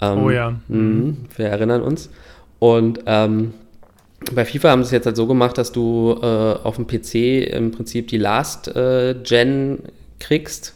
[0.00, 0.50] Ähm, oh ja.
[0.68, 2.10] Mh, mhm, wir erinnern uns.
[2.58, 3.54] Und ähm,
[4.34, 7.46] bei FIFA haben sie es jetzt halt so gemacht, dass du äh, auf dem PC
[7.52, 9.80] im Prinzip die Last äh, Gen
[10.18, 10.74] kriegst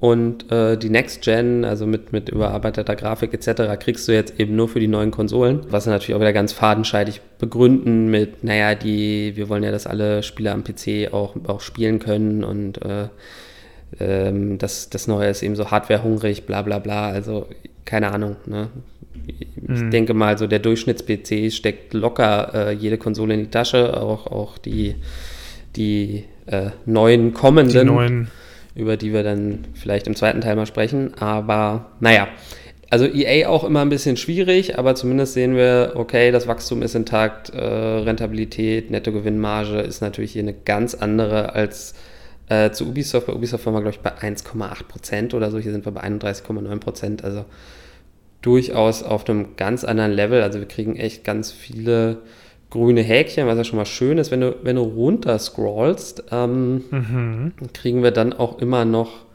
[0.00, 4.54] und äh, die Next Gen, also mit, mit überarbeiteter Grafik etc., kriegst du jetzt eben
[4.54, 8.74] nur für die neuen Konsolen, was sie natürlich auch wieder ganz fadenscheidig begründen mit, naja,
[8.74, 13.08] die, wir wollen ja, dass alle Spieler am PC auch, auch spielen können und äh,
[13.98, 17.08] ähm, das, das Neue ist eben so hardwarehungrig, bla bla bla.
[17.08, 17.46] Also
[17.88, 18.36] keine Ahnung.
[18.46, 18.68] Ne?
[19.26, 19.90] Ich mhm.
[19.90, 24.58] denke mal, so der Durchschnitts-PC steckt locker äh, jede Konsole in die Tasche, auch, auch
[24.58, 24.94] die,
[25.74, 27.86] die äh, neuen kommenden.
[27.86, 28.28] Die neuen
[28.78, 31.12] über die wir dann vielleicht im zweiten Teil mal sprechen.
[31.18, 32.28] Aber naja,
[32.90, 36.94] also EA auch immer ein bisschen schwierig, aber zumindest sehen wir, okay, das Wachstum ist
[36.94, 41.94] intakt, äh, Rentabilität, Nettogewinnmarge ist natürlich hier eine ganz andere als
[42.48, 43.26] äh, zu Ubisoft.
[43.26, 45.58] Bei Ubisoft waren wir, glaube ich, bei 1,8 Prozent oder so.
[45.58, 47.24] Hier sind wir bei 31,9 Prozent.
[47.24, 47.44] Also
[48.42, 50.42] durchaus auf einem ganz anderen Level.
[50.42, 52.18] Also wir kriegen echt ganz viele
[52.70, 54.30] grüne Häkchen, was ja schon mal schön ist.
[54.30, 57.52] Wenn du, wenn du runter scrollst, ähm, mhm.
[57.72, 59.26] kriegen wir dann auch immer noch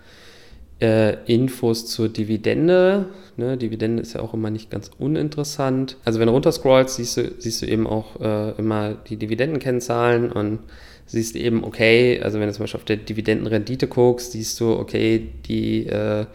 [0.80, 3.08] äh, Infos zur Dividende.
[3.38, 3.58] Ne?
[3.58, 5.97] Dividende ist ja auch immer nicht ganz uninteressant.
[6.06, 10.32] Also wenn du runter scrollst, siehst du, siehst du eben auch äh, immer die Dividendenkennzahlen
[10.32, 10.60] und
[11.06, 15.30] siehst eben, okay, also wenn du zum Beispiel auf der Dividendenrendite guckst, siehst du, okay,
[15.46, 16.26] die äh,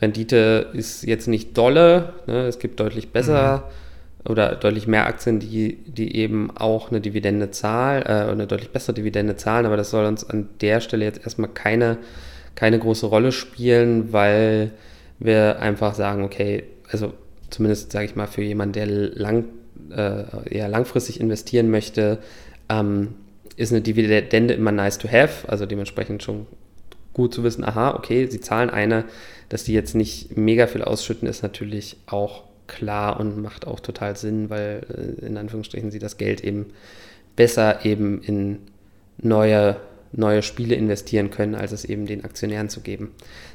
[0.00, 2.46] Rendite ist jetzt nicht dolle, ne?
[2.46, 3.64] es gibt deutlich besser.
[3.66, 3.86] Mhm
[4.28, 8.94] oder deutlich mehr Aktien, die, die eben auch eine Dividende zahlen, äh, eine deutlich bessere
[8.94, 11.98] Dividende zahlen, aber das soll uns an der Stelle jetzt erstmal keine,
[12.54, 14.72] keine große Rolle spielen, weil
[15.18, 17.12] wir einfach sagen, okay, also
[17.50, 19.44] zumindest sage ich mal für jemanden, der lang,
[19.90, 22.18] äh, eher langfristig investieren möchte,
[22.68, 23.14] ähm,
[23.56, 26.46] ist eine Dividende immer nice to have, also dementsprechend schon
[27.12, 29.04] gut zu wissen, aha, okay, sie zahlen eine,
[29.48, 34.16] dass die jetzt nicht mega viel ausschütten, ist natürlich auch klar und macht auch total
[34.16, 36.66] Sinn, weil äh, in Anführungsstrichen sie das Geld eben
[37.36, 38.58] besser eben in
[39.18, 39.76] neue,
[40.12, 43.12] neue Spiele investieren können, als es eben den Aktionären zu geben.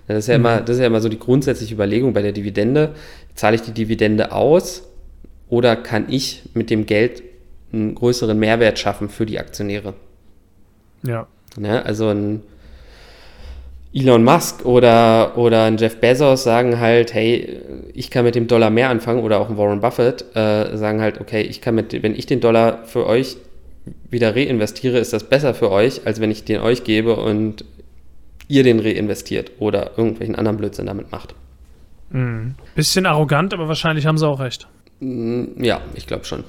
[0.08, 0.46] Das ist ja, mhm.
[0.46, 2.96] immer, das ist ja immer so die grundsätzliche Überlegung bei der Dividende.
[3.36, 4.84] Zahle ich die Dividende aus
[5.50, 7.22] oder kann ich mit dem Geld
[7.74, 9.94] einen größeren Mehrwert schaffen für die Aktionäre?
[11.04, 11.14] Ja.
[11.14, 12.42] ja ne, also ein
[13.94, 17.60] Elon Musk oder, oder ein Jeff Bezos sagen halt, hey,
[17.94, 21.20] ich kann mit dem Dollar mehr anfangen oder auch ein Warren Buffett äh, sagen halt,
[21.20, 23.36] okay, ich kann mit, wenn ich den Dollar für euch
[24.10, 27.66] wieder reinvestiere, ist das besser für euch, als wenn ich den euch gebe und
[28.48, 31.36] ihr den reinvestiert oder irgendwelchen anderen Blödsinn damit macht.
[32.12, 32.56] Mhm.
[32.76, 34.68] Bisschen arrogant, aber wahrscheinlich haben sie auch recht.
[35.00, 36.44] Mm, ja, ich glaube schon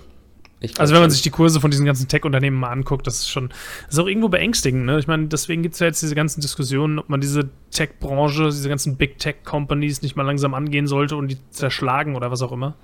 [0.79, 3.49] also wenn man sich die Kurse von diesen ganzen Tech-Unternehmen mal anguckt, das ist schon,
[3.87, 4.85] das ist auch irgendwo beängstigend.
[4.85, 4.99] Ne?
[4.99, 8.69] Ich meine, deswegen gibt es ja jetzt diese ganzen Diskussionen, ob man diese Tech-Branche, diese
[8.69, 12.75] ganzen Big Tech-Companies nicht mal langsam angehen sollte und die zerschlagen oder was auch immer.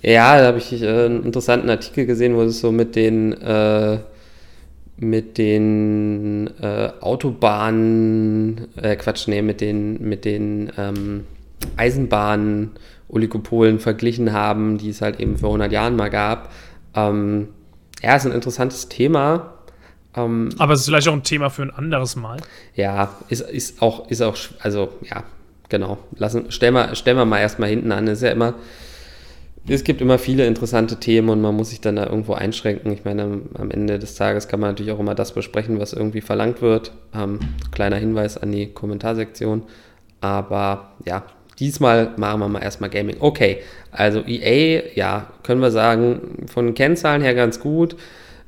[0.00, 3.98] Ja, da habe ich äh, einen interessanten Artikel gesehen, wo es so mit den äh,
[4.96, 11.24] mit den äh, Autobahnen, äh, Quatsch, nee, mit den, mit den ähm,
[11.76, 12.70] Eisenbahnen,
[13.08, 16.50] Oligopolen verglichen haben, die es halt eben vor 100 Jahren mal gab
[16.94, 17.48] ähm,
[18.02, 19.54] ja, ist ein interessantes Thema.
[20.16, 22.38] Ähm, Aber es ist vielleicht auch ein Thema für ein anderes Mal.
[22.74, 25.24] Ja, ist, ist, auch, ist auch, also ja,
[25.68, 25.98] genau.
[26.16, 28.06] Lassen, stellen, wir, stellen wir mal erstmal hinten an.
[28.08, 28.54] Es ist ja immer,
[29.66, 32.92] es gibt immer viele interessante Themen und man muss sich dann da irgendwo einschränken.
[32.92, 36.20] Ich meine, am Ende des Tages kann man natürlich auch immer das besprechen, was irgendwie
[36.20, 36.92] verlangt wird.
[37.14, 37.38] Ähm,
[37.70, 39.62] kleiner Hinweis an die Kommentarsektion.
[40.20, 41.24] Aber ja,
[41.58, 43.16] diesmal machen wir mal erstmal Gaming.
[43.20, 43.58] Okay,
[43.90, 47.96] also EA, ja, können wir sagen, von Kennzahlen her ganz gut.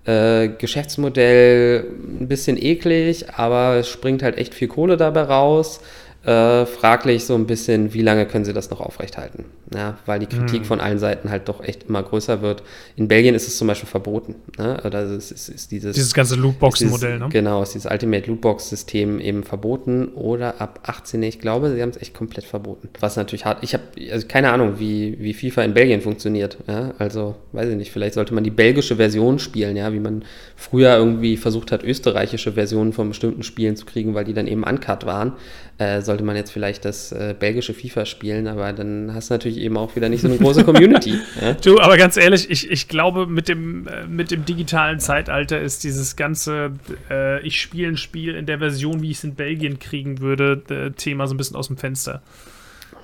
[0.05, 1.87] Äh, Geschäftsmodell
[2.21, 5.81] ein bisschen eklig, aber es springt halt echt viel Kohle dabei raus.
[6.25, 9.45] Äh, fraglich so ein bisschen, wie lange können sie das noch aufrechthalten?
[9.75, 10.65] Ja, weil die Kritik hm.
[10.65, 12.63] von allen Seiten halt doch echt immer größer wird.
[12.95, 14.37] In Belgien ist es zum Beispiel verboten.
[14.57, 14.81] Ne?
[14.85, 17.29] Oder es ist, ist dieses, dieses ganze Lootbox-Modell, ne?
[17.31, 22.01] Genau, ist dieses Ultimate Lootbox-System eben verboten oder ab 18, ich glaube, sie haben es
[22.01, 22.89] echt komplett verboten.
[23.01, 23.83] Was natürlich hart, ich habe
[24.13, 26.59] also keine Ahnung, wie, wie FIFA in Belgien funktioniert.
[26.69, 26.95] Ja?
[26.99, 30.97] Also, weiß ich nicht, vielleicht sollte man die belgische Version spielen, ja, wie man früher
[30.97, 35.05] irgendwie versucht hat, österreichische Versionen von bestimmten Spielen zu kriegen, weil die dann eben uncut
[35.05, 35.33] waren
[35.79, 39.59] äh, sollte man jetzt vielleicht das äh, belgische FIFA spielen, aber dann hast du natürlich
[39.65, 41.19] eben auch wieder nicht so eine große Community.
[41.41, 41.55] ja?
[41.55, 45.85] Du, aber ganz ehrlich, ich, ich glaube, mit dem, äh, mit dem digitalen Zeitalter ist
[45.85, 46.73] dieses ganze,
[47.11, 50.63] äh, ich spiele ein Spiel in der Version, wie ich es in Belgien kriegen würde,
[50.69, 52.23] äh, Thema so ein bisschen aus dem Fenster.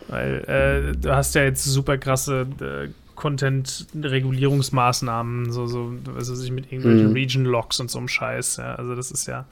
[0.08, 2.46] Weil äh, du hast ja jetzt super krasse
[3.20, 7.14] Content-Regulierungsmaßnahmen, so, so, also sich mit irgendwelchen mm.
[7.14, 8.56] Region-Locks und so einem Scheiß.
[8.56, 8.76] Ja.
[8.76, 9.44] Also das ist ja.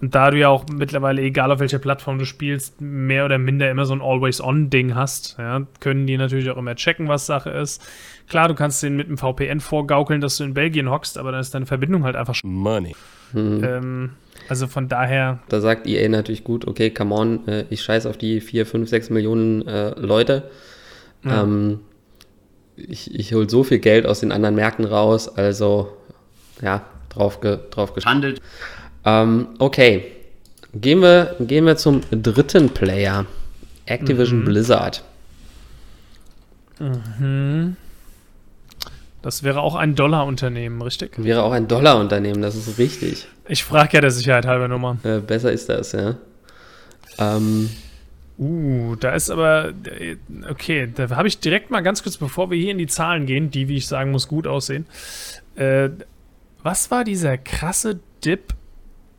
[0.00, 3.68] Und da du ja auch mittlerweile, egal auf welcher Plattform du spielst, mehr oder minder
[3.68, 7.84] immer so ein Always-On-Ding hast, ja, können die natürlich auch immer checken, was Sache ist.
[8.28, 11.40] Klar, du kannst den mit dem VPN vorgaukeln, dass du in Belgien hockst, aber dann
[11.40, 12.94] ist deine Verbindung halt einfach Money.
[13.32, 13.64] Mhm.
[13.64, 14.10] Ähm,
[14.48, 15.40] also von daher.
[15.48, 18.88] Da sagt EA natürlich gut, okay, come on, äh, ich scheiß auf die 4, 5,
[18.88, 20.48] 6 Millionen äh, Leute.
[21.24, 21.42] Ja.
[21.42, 21.80] Ähm,
[22.88, 25.96] ich, ich hole so viel Geld aus den anderen Märkten raus, also
[26.62, 28.40] ja, drauf, ge, drauf Handelt.
[29.04, 30.04] Ähm, okay,
[30.74, 33.26] gehen wir, gehen wir zum dritten Player,
[33.86, 34.44] Activision mhm.
[34.44, 35.02] Blizzard.
[36.78, 37.76] Mhm.
[39.22, 41.12] Das wäre auch ein Dollarunternehmen, richtig?
[41.16, 43.26] Wäre auch ein Dollarunternehmen, das ist richtig.
[43.48, 44.96] Ich frage ja der Sicherheit halber Nummer.
[45.02, 46.14] Äh, besser ist das, ja.
[47.18, 47.68] Ähm,
[48.38, 49.72] Uh, da ist aber,
[50.48, 53.50] okay, da habe ich direkt mal ganz kurz, bevor wir hier in die Zahlen gehen,
[53.50, 54.86] die, wie ich sagen muss, gut aussehen.
[55.56, 55.90] Äh,
[56.62, 58.54] was war dieser krasse Dip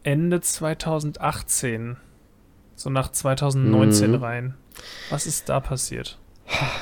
[0.03, 1.97] Ende 2018?
[2.75, 4.17] So nach 2019 mhm.
[4.17, 4.53] rein.
[5.09, 6.17] Was ist da passiert?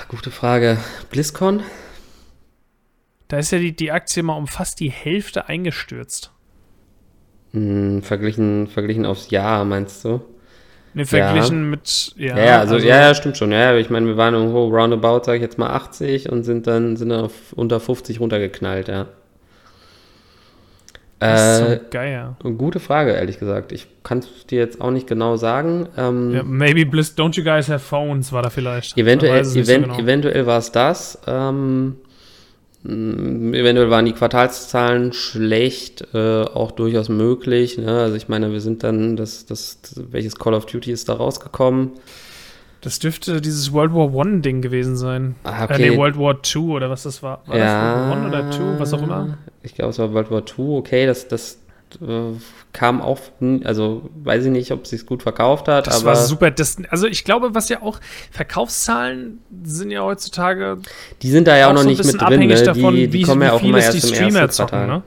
[0.08, 0.78] Gute Frage.
[1.10, 1.64] BlizzCon?
[3.28, 6.32] Da ist ja die, die Aktie mal um fast die Hälfte eingestürzt.
[7.52, 10.22] Mhm, verglichen, verglichen aufs Jahr, meinst du?
[10.98, 11.70] Ne, verglichen ja.
[11.70, 12.38] mit, ja.
[12.38, 13.52] Ja, also, also, ja, stimmt schon.
[13.52, 16.98] Ja, ich meine, wir waren irgendwo roundabout, sag ich jetzt mal 80 und sind dann,
[16.98, 19.06] sind dann auf unter 50 runtergeknallt, ja.
[21.20, 22.36] Das ist so äh, geil.
[22.58, 23.72] Gute Frage, ehrlich gesagt.
[23.72, 25.88] Ich kann es dir jetzt auch nicht genau sagen.
[25.98, 28.98] Ähm, yeah, maybe Bliss, don't you guys have phones, war da vielleicht.
[28.98, 30.00] Eventuell, event, so genau.
[30.00, 31.20] eventuell war es das.
[31.28, 31.98] Ähm,
[32.84, 37.78] eventuell waren die Quartalszahlen schlecht, äh, auch durchaus möglich.
[37.78, 38.02] Ne?
[38.02, 41.92] Also ich meine, wir sind dann, das, das, welches Call of Duty ist da rausgekommen?
[42.82, 45.36] Das dürfte dieses World War One Ding gewesen sein.
[45.44, 45.88] Ah, okay.
[45.88, 47.42] Äh, nee, World War Two oder was das war.
[47.48, 49.38] War ja, das World War One oder Two, was auch immer?
[49.64, 50.78] Ich glaube, es war World War Two.
[50.78, 51.67] Okay, das, das äh,
[52.74, 53.20] kam auch,
[53.64, 55.88] also weiß ich nicht, ob es sich gut verkauft hat.
[55.88, 56.52] Das aber war super.
[56.52, 58.00] Das, also ich glaube, was ja auch,
[58.32, 60.80] Verkaufszahlen sind ja heutzutage.
[61.22, 62.48] Die sind da ja auch, noch so nicht mit drin.
[62.48, 62.62] Ne?
[62.62, 64.88] Davon, die, die wie, kommen ja auch immer erst die Streamer zocken.
[64.88, 65.04] Ne?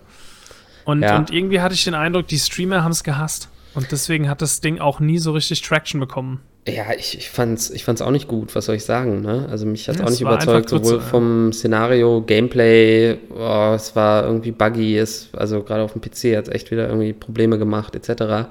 [0.85, 1.17] Und, ja.
[1.19, 3.49] und irgendwie hatte ich den Eindruck, die Streamer haben es gehasst.
[3.75, 6.41] Und deswegen hat das Ding auch nie so richtig Traction bekommen.
[6.69, 9.49] Ja, ich, ich fand's, ich fand's auch nicht gut, was soll ich sagen, ne?
[9.51, 14.53] Also mich hat ja, auch nicht überzeugt, sowohl vom Szenario, Gameplay, oh, es war irgendwie
[14.53, 18.49] buggy, es, also gerade auf dem PC hat es echt wieder irgendwie Probleme gemacht, etc.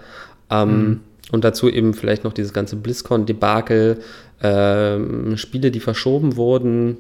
[0.50, 1.00] Ähm, mhm.
[1.32, 4.00] Und dazu eben vielleicht noch dieses ganze BlizzCon-Debakel,
[4.42, 6.98] ähm, Spiele, die verschoben wurden.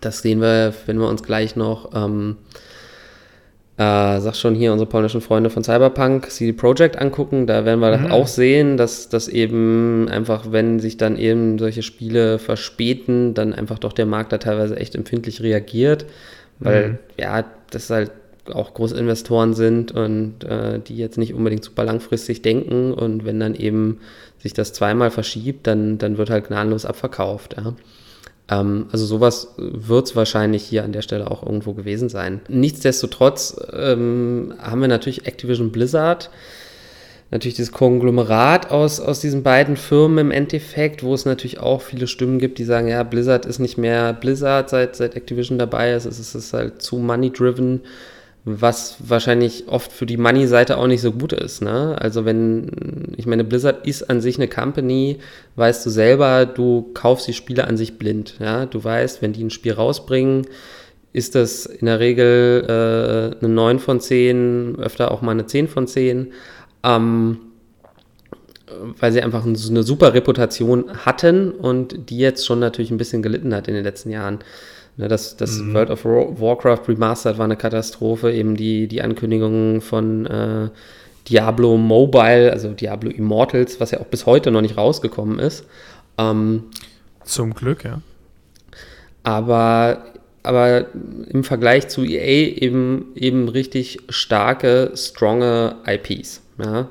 [0.00, 2.36] Das sehen wir, wenn wir uns gleich noch ähm,
[3.78, 7.96] äh, sag schon hier unsere polnischen Freunde von Cyberpunk CD Projekt angucken, da werden wir
[7.96, 8.10] mhm.
[8.10, 13.78] auch sehen, dass, dass eben einfach, wenn sich dann eben solche Spiele verspäten, dann einfach
[13.78, 16.04] doch der Markt da teilweise echt empfindlich reagiert,
[16.58, 16.98] weil mhm.
[17.18, 18.10] ja, das halt
[18.52, 23.54] auch Großinvestoren sind und äh, die jetzt nicht unbedingt super langfristig denken und wenn dann
[23.54, 24.00] eben
[24.38, 27.56] sich das zweimal verschiebt, dann, dann wird halt gnadenlos abverkauft.
[27.56, 27.74] Ja.
[28.48, 32.40] Ähm, also sowas wird es wahrscheinlich hier an der Stelle auch irgendwo gewesen sein.
[32.48, 36.30] Nichtsdestotrotz ähm, haben wir natürlich Activision Blizzard,
[37.30, 42.06] natürlich das Konglomerat aus, aus diesen beiden Firmen im Endeffekt, wo es natürlich auch viele
[42.06, 46.04] Stimmen gibt, die sagen, ja, Blizzard ist nicht mehr Blizzard, seit, seit Activision dabei ist,
[46.04, 47.80] es ist halt zu money-driven.
[48.44, 51.62] Was wahrscheinlich oft für die Money-Seite auch nicht so gut ist.
[51.62, 51.96] Ne?
[52.00, 55.18] Also wenn, ich meine, Blizzard ist an sich eine Company,
[55.54, 58.34] weißt du selber, du kaufst die Spiele an sich blind.
[58.40, 58.66] Ja?
[58.66, 60.46] Du weißt, wenn die ein Spiel rausbringen,
[61.12, 65.68] ist das in der Regel äh, eine 9 von 10, öfter auch mal eine 10
[65.68, 66.32] von 10.
[66.82, 67.38] Ähm,
[68.98, 73.54] weil sie einfach eine super Reputation hatten und die jetzt schon natürlich ein bisschen gelitten
[73.54, 74.38] hat in den letzten Jahren.
[74.96, 75.74] Ne, das, das mhm.
[75.74, 80.68] World of Warcraft Remastered war eine Katastrophe, eben die, die Ankündigung von äh,
[81.28, 85.64] Diablo Mobile, also Diablo Immortals, was ja auch bis heute noch nicht rausgekommen ist.
[86.18, 86.64] Ähm,
[87.24, 88.00] Zum Glück, ja.
[89.22, 90.04] Aber,
[90.42, 90.86] aber
[91.28, 96.42] im Vergleich zu EA eben, eben richtig starke, stronge IPs.
[96.58, 96.88] Ja.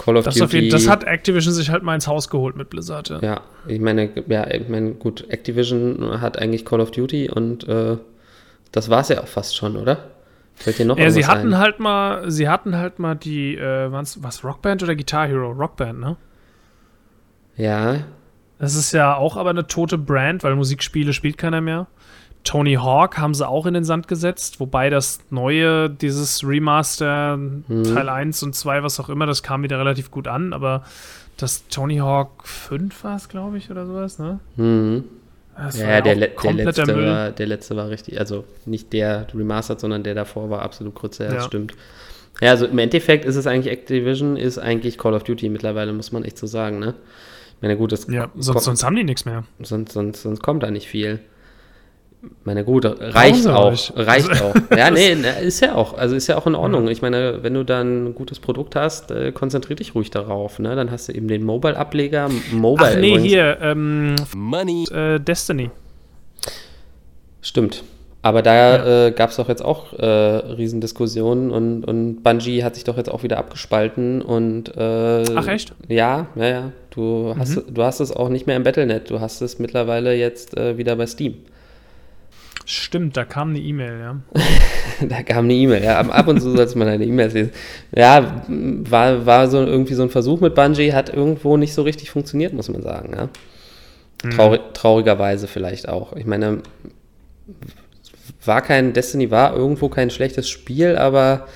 [0.00, 0.70] Call of das Duty.
[0.70, 3.10] das hat Activision sich halt mal ins Haus geholt mit Blizzard.
[3.10, 7.68] Ja, ja ich meine, ja, ich meine, gut, Activision hat eigentlich Call of Duty und
[7.68, 7.98] äh,
[8.72, 10.10] das war es ja auch fast schon, oder?
[10.54, 11.58] Fällt dir noch Ja, sie hatten ein?
[11.58, 15.50] halt mal, sie hatten halt mal die, äh, was, Rockband oder Guitar Hero?
[15.50, 16.16] Rockband, ne?
[17.56, 18.04] Ja.
[18.58, 21.88] Das ist ja auch aber eine tote Brand, weil Musikspiele spielt keiner mehr.
[22.44, 27.84] Tony Hawk haben sie auch in den Sand gesetzt, wobei das neue, dieses Remaster mhm.
[27.84, 30.84] Teil 1 und 2, was auch immer, das kam wieder relativ gut an, aber
[31.36, 34.40] das Tony Hawk 5 war es, glaube ich, oder sowas, ne?
[34.56, 35.04] Mhm.
[35.56, 40.02] ja, ja der, der, letzte war, der letzte war richtig, also nicht der Remastered, sondern
[40.02, 41.74] der davor war absolut Grütze, ja, das stimmt.
[42.40, 46.10] Ja, also im Endeffekt ist es eigentlich Activision, ist eigentlich Call of Duty mittlerweile, muss
[46.10, 46.94] man echt so sagen, ne?
[47.56, 49.44] Ich meine, gut, das ja, sonst, sonst haben die nichts mehr.
[49.62, 51.20] Sonst, sonst, sonst kommt da nicht viel
[52.44, 54.54] meine gut, reicht auch, reicht auch.
[54.76, 56.88] Ja, nee, ist ja auch, also ist ja auch in Ordnung.
[56.88, 60.76] Ich meine, wenn du dann ein gutes Produkt hast, äh, konzentrier dich ruhig darauf, ne?
[60.76, 62.88] Dann hast du eben den Mobile-Ableger, Mobile.
[62.92, 63.26] Ach nee, übrigens.
[63.26, 65.70] hier, ähm, Money, äh, Destiny.
[67.40, 67.84] Stimmt.
[68.22, 69.06] Aber da ja.
[69.06, 73.10] äh, gab es doch jetzt auch äh, Riesendiskussionen und, und Bungie hat sich doch jetzt
[73.10, 75.72] auch wieder abgespalten und äh, Ach echt?
[75.88, 76.72] Ja, ja, ja.
[76.90, 77.74] Du hast, mhm.
[77.74, 80.96] du hast es auch nicht mehr im Battlenet, du hast es mittlerweile jetzt äh, wieder
[80.96, 81.36] bei Steam.
[82.70, 84.20] Stimmt, da kam eine E-Mail, ja.
[85.08, 85.98] da kam eine E-Mail, ja.
[85.98, 87.50] Ab und zu sollte man eine E-Mail lesen.
[87.92, 92.12] Ja, war, war so irgendwie so ein Versuch mit Bungie, hat irgendwo nicht so richtig
[92.12, 93.28] funktioniert, muss man sagen, ja.
[94.22, 94.30] Mhm.
[94.30, 96.12] Traurig, traurigerweise vielleicht auch.
[96.14, 96.62] Ich meine,
[98.44, 101.48] war kein, Destiny war irgendwo kein schlechtes Spiel, aber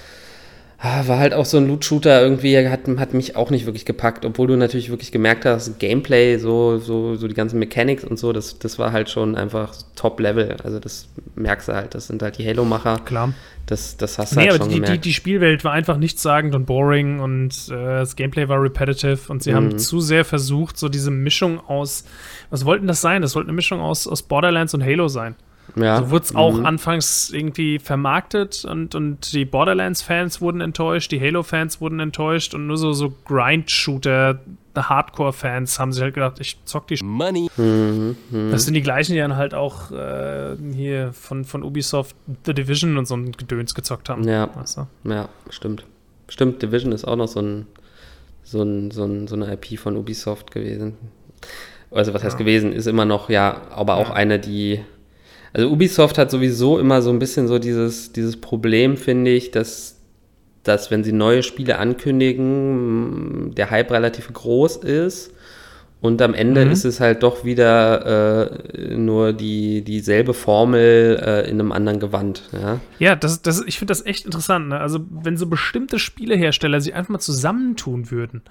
[0.85, 4.49] war halt auch so ein Loot-Shooter irgendwie, hat, hat mich auch nicht wirklich gepackt, obwohl
[4.49, 8.59] du natürlich wirklich gemerkt hast, Gameplay, so, so, so die ganzen Mechanics und so, das,
[8.59, 10.59] das war halt schon einfach Top-Level.
[10.63, 12.99] Also das merkst du halt, das sind halt die Halo-Macher.
[13.05, 13.33] Klar.
[13.65, 14.83] Das, das hast du nee, halt schon die.
[14.83, 19.43] Die, die Spielwelt war einfach nichtssagend und boring und äh, das Gameplay war repetitive und
[19.43, 19.57] sie mhm.
[19.57, 22.05] haben zu sehr versucht, so diese Mischung aus,
[22.51, 23.23] was wollten das sein?
[23.23, 25.35] Das wollte eine Mischung aus, aus Borderlands und Halo sein.
[25.77, 25.99] Ja.
[25.99, 26.67] So wurde es auch mhm.
[26.67, 32.77] anfangs irgendwie vermarktet und, und die Borderlands-Fans wurden enttäuscht, die Halo-Fans wurden enttäuscht und nur
[32.77, 34.41] so, so Grind-Shooter,
[34.77, 37.49] Hardcore-Fans haben sich halt gedacht, ich zock die Money.
[37.57, 38.51] Mhm, mh.
[38.51, 42.97] Das sind die gleichen, die dann halt auch äh, hier von, von Ubisoft The Division
[42.97, 44.27] und so ein Gedöns gezockt haben.
[44.29, 45.11] Ja, weißt du?
[45.11, 45.85] ja stimmt.
[46.29, 47.67] Stimmt, Division ist auch noch so, ein,
[48.43, 50.97] so, ein, so, ein, so eine IP von Ubisoft gewesen.
[51.91, 52.39] Also was heißt ja.
[52.39, 54.15] gewesen, ist immer noch, ja, aber auch ja.
[54.15, 54.81] eine, die
[55.55, 60.01] also Ubisoft hat sowieso immer so ein bisschen so dieses, dieses Problem, finde ich, dass,
[60.65, 65.31] dass wenn sie neue Spiele ankündigen, der Hype relativ groß ist.
[66.01, 66.73] Und am Ende mhm.
[66.73, 72.43] ist es halt doch wieder äh, nur die, dieselbe Formel äh, in einem anderen Gewand.
[72.53, 74.69] Ja, ja das, das, ich finde das echt interessant.
[74.69, 74.81] Ne?
[74.81, 78.43] Also, wenn so bestimmte Spielehersteller sich einfach mal zusammentun würden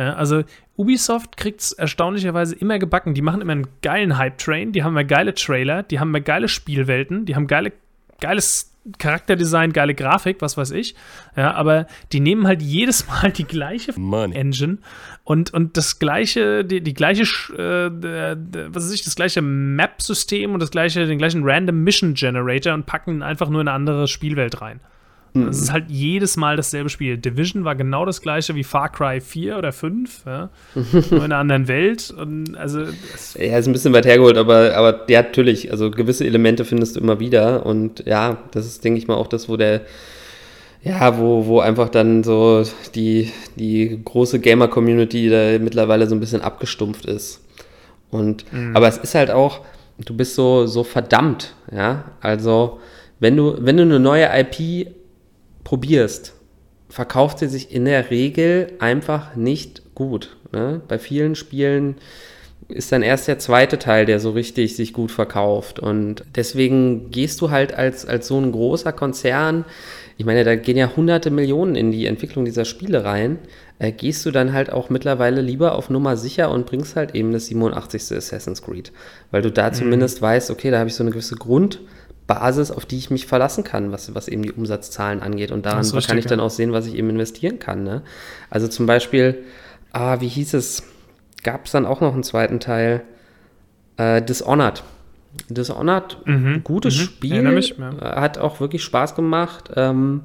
[0.00, 0.44] ja, also
[0.78, 3.12] Ubisoft kriegt es erstaunlicherweise immer gebacken.
[3.12, 6.48] Die machen immer einen geilen Hype-Train, die haben immer geile Trailer, die haben immer geile
[6.48, 7.74] Spielwelten, die haben geile,
[8.18, 10.94] geiles Charakterdesign, geile Grafik, was weiß ich.
[11.36, 14.34] Ja, aber die nehmen halt jedes Mal die gleiche Money.
[14.34, 14.78] Engine
[15.24, 20.60] und, und das gleiche, die, die gleiche, äh, was weiß ich, das gleiche Map-System und
[20.60, 24.62] das gleiche, den gleichen Random Mission Generator und packen einfach nur in eine andere Spielwelt
[24.62, 24.80] rein.
[25.32, 25.48] Mhm.
[25.48, 27.16] Es ist halt jedes Mal dasselbe Spiel.
[27.16, 30.50] Division war genau das gleiche wie Far Cry 4 oder 5, ja?
[30.74, 32.12] nur in einer anderen Welt.
[32.16, 32.80] Und also,
[33.38, 37.00] ja, ist ein bisschen weit hergeholt, aber, aber ja, natürlich, also gewisse Elemente findest du
[37.00, 37.64] immer wieder.
[37.66, 39.82] Und ja, das ist, denke ich mal, auch das, wo der
[40.82, 46.40] ja, wo, wo einfach dann so die, die große Gamer-Community da mittlerweile so ein bisschen
[46.40, 47.42] abgestumpft ist.
[48.10, 48.74] Und, mhm.
[48.74, 49.60] aber es ist halt auch,
[49.98, 52.04] du bist so, so verdammt, ja.
[52.20, 52.80] Also,
[53.18, 54.88] wenn du, wenn du eine neue IP
[55.70, 56.32] probierst,
[56.88, 60.36] verkauft sie sich in der Regel einfach nicht gut.
[60.50, 60.80] Ne?
[60.88, 61.94] Bei vielen Spielen
[62.66, 65.78] ist dann erst der zweite Teil, der so richtig sich gut verkauft.
[65.78, 69.64] Und deswegen gehst du halt als, als so ein großer Konzern,
[70.16, 73.38] ich meine, da gehen ja hunderte Millionen in die Entwicklung dieser Spiele rein,
[73.78, 77.30] äh, gehst du dann halt auch mittlerweile lieber auf Nummer sicher und bringst halt eben
[77.30, 78.10] das 87.
[78.16, 78.90] Assassin's Creed.
[79.30, 79.74] Weil du da mhm.
[79.74, 81.36] zumindest weißt, okay, da habe ich so eine gewisse
[82.30, 85.50] Grundbasis, auf die ich mich verlassen kann, was, was eben die Umsatzzahlen angeht.
[85.50, 86.30] Und daran richtig, kann ich ja.
[86.30, 87.82] dann auch sehen, was ich eben investieren kann.
[87.82, 88.02] Ne?
[88.48, 89.38] Also zum Beispiel,
[89.92, 90.82] ah, wie hieß es?
[91.42, 93.02] Gab es dann auch noch einen zweiten Teil?
[93.96, 94.82] Äh, Dishonored.
[95.48, 96.62] Dishonored, mhm.
[96.64, 97.02] gutes mhm.
[97.02, 98.20] Spiel, mich, ja.
[98.20, 99.70] hat auch wirklich Spaß gemacht.
[99.76, 100.22] Ähm,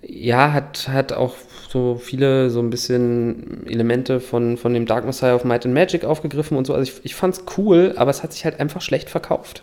[0.00, 1.36] ja, hat, hat auch
[1.68, 6.04] so viele so ein bisschen Elemente von, von dem Dark Messiah of Might and Magic
[6.04, 6.74] aufgegriffen und so.
[6.74, 9.62] Also ich, ich fand's cool, aber es hat sich halt einfach schlecht verkauft.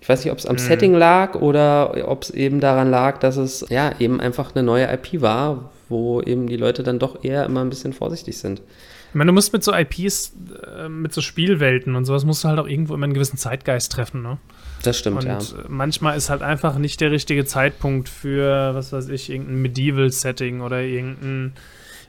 [0.00, 0.60] Ich weiß nicht, ob es am mhm.
[0.60, 4.92] Setting lag oder ob es eben daran lag, dass es ja eben einfach eine neue
[4.92, 8.62] IP war, wo eben die Leute dann doch eher immer ein bisschen vorsichtig sind.
[9.08, 10.34] Ich meine, du musst mit so IPs,
[10.76, 13.90] äh, mit so Spielwelten und sowas, musst du halt auch irgendwo immer einen gewissen Zeitgeist
[13.90, 14.38] treffen, ne?
[14.82, 15.38] Das stimmt, und ja.
[15.66, 20.82] manchmal ist halt einfach nicht der richtige Zeitpunkt für, was weiß ich, irgendein Medieval-Setting oder
[20.82, 21.54] irgendein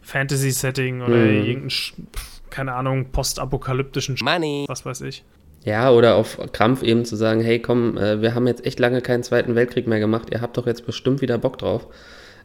[0.02, 1.46] Fantasy-Setting oder hm.
[1.46, 2.08] irgendein,
[2.50, 4.66] keine Ahnung, postapokalyptischen Money.
[4.68, 5.24] was weiß ich.
[5.66, 9.02] Ja, oder auf Krampf eben zu sagen, hey komm, äh, wir haben jetzt echt lange
[9.02, 11.88] keinen Zweiten Weltkrieg mehr gemacht, ihr habt doch jetzt bestimmt wieder Bock drauf.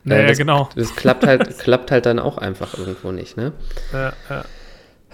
[0.03, 0.69] Naja, äh, das, genau.
[0.77, 3.53] Das klappt halt, klappt halt dann auch einfach irgendwo nicht, ne?
[3.93, 4.45] Ja, ja.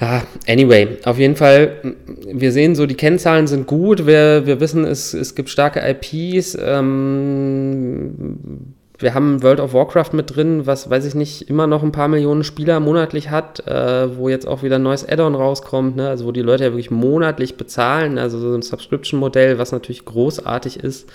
[0.02, 1.94] Ah, anyway, auf jeden Fall,
[2.26, 6.56] wir sehen so, die Kennzahlen sind gut, wir, wir wissen, es, es gibt starke IPs,
[6.58, 8.69] ähm,
[9.00, 12.08] wir haben World of Warcraft mit drin, was, weiß ich nicht, immer noch ein paar
[12.08, 16.08] Millionen Spieler monatlich hat, äh, wo jetzt auch wieder ein neues Add-on rauskommt, ne?
[16.08, 20.78] also wo die Leute ja wirklich monatlich bezahlen, also so ein Subscription-Modell, was natürlich großartig
[20.80, 21.08] ist.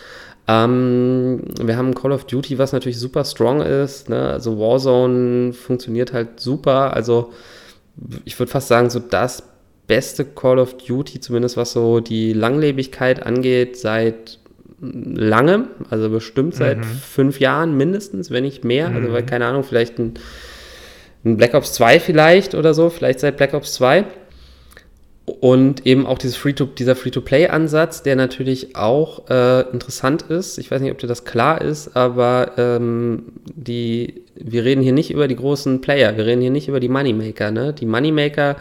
[0.47, 4.29] Ähm, wir haben Call of Duty, was natürlich super strong ist, ne?
[4.31, 7.31] also Warzone funktioniert halt super, also
[8.25, 9.43] ich würde fast sagen, so das
[9.87, 14.39] beste Call of Duty, zumindest was so die Langlebigkeit angeht, seit
[14.93, 16.83] langem, also bestimmt seit mhm.
[16.83, 18.89] fünf Jahren mindestens, wenn nicht mehr.
[18.89, 18.95] Mhm.
[18.95, 19.25] Also, weil, mhm.
[19.25, 20.13] keine Ahnung, vielleicht ein,
[21.23, 24.05] ein, Black Ops 2 vielleicht oder so, vielleicht seit Black Ops 2.
[25.25, 30.59] Und eben auch Free dieser Free-to-Play-Ansatz, der natürlich auch äh, interessant ist.
[30.59, 35.09] Ich weiß nicht, ob dir das klar ist, aber ähm, die, wir reden hier nicht
[35.09, 37.49] über die großen Player, wir reden hier nicht über die Moneymaker.
[37.49, 37.73] Ne?
[37.73, 38.55] Die Moneymaker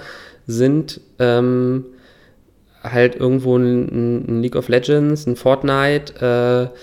[0.47, 1.85] sind ähm,
[2.85, 6.77] halt irgendwo ein, ein, League of Legends, ein Fortnite, äh,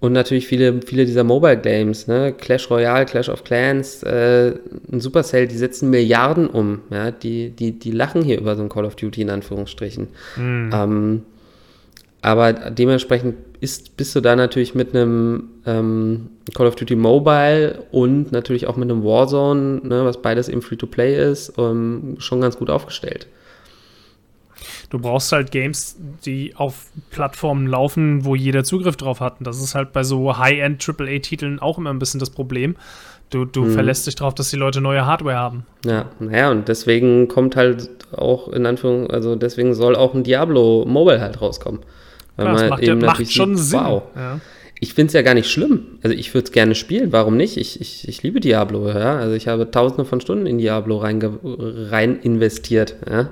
[0.00, 2.32] und natürlich viele, viele dieser Mobile Games, ne?
[2.32, 4.54] Clash Royale, Clash of Clans, äh,
[4.92, 6.82] ein Supercell, die setzen Milliarden um.
[6.90, 7.10] Ja?
[7.10, 10.08] Die, die, die lachen hier über so ein Call of Duty in Anführungsstrichen.
[10.36, 10.70] Mhm.
[10.72, 11.22] Ähm,
[12.22, 18.30] aber dementsprechend ist, bist du da natürlich mit einem ähm, Call of Duty Mobile und
[18.30, 22.70] natürlich auch mit einem Warzone, ne, was beides eben Free-to-Play ist, ähm, schon ganz gut
[22.70, 23.26] aufgestellt
[24.90, 29.38] du brauchst halt Games, die auf Plattformen laufen, wo jeder Zugriff drauf hat.
[29.38, 32.76] Und das ist halt bei so High-End AAA-Titeln auch immer ein bisschen das Problem.
[33.30, 33.72] Du, du mhm.
[33.72, 35.66] verlässt dich darauf, dass die Leute neue Hardware haben.
[35.84, 40.86] Ja, naja, und deswegen kommt halt auch in Anführungszeichen, also deswegen soll auch ein Diablo
[40.86, 41.80] Mobile halt rauskommen.
[42.36, 43.80] Weil Klar, das macht, eben ja, macht schon sieht, Sinn.
[43.80, 44.02] Wow.
[44.16, 44.40] Ja.
[44.80, 45.98] Ich finde es ja gar nicht schlimm.
[46.02, 47.56] Also ich würde es gerne spielen, warum nicht?
[47.56, 49.18] Ich, ich, ich liebe Diablo, ja.
[49.18, 53.28] Also ich habe tausende von Stunden in Diablo rein, rein investiert, ja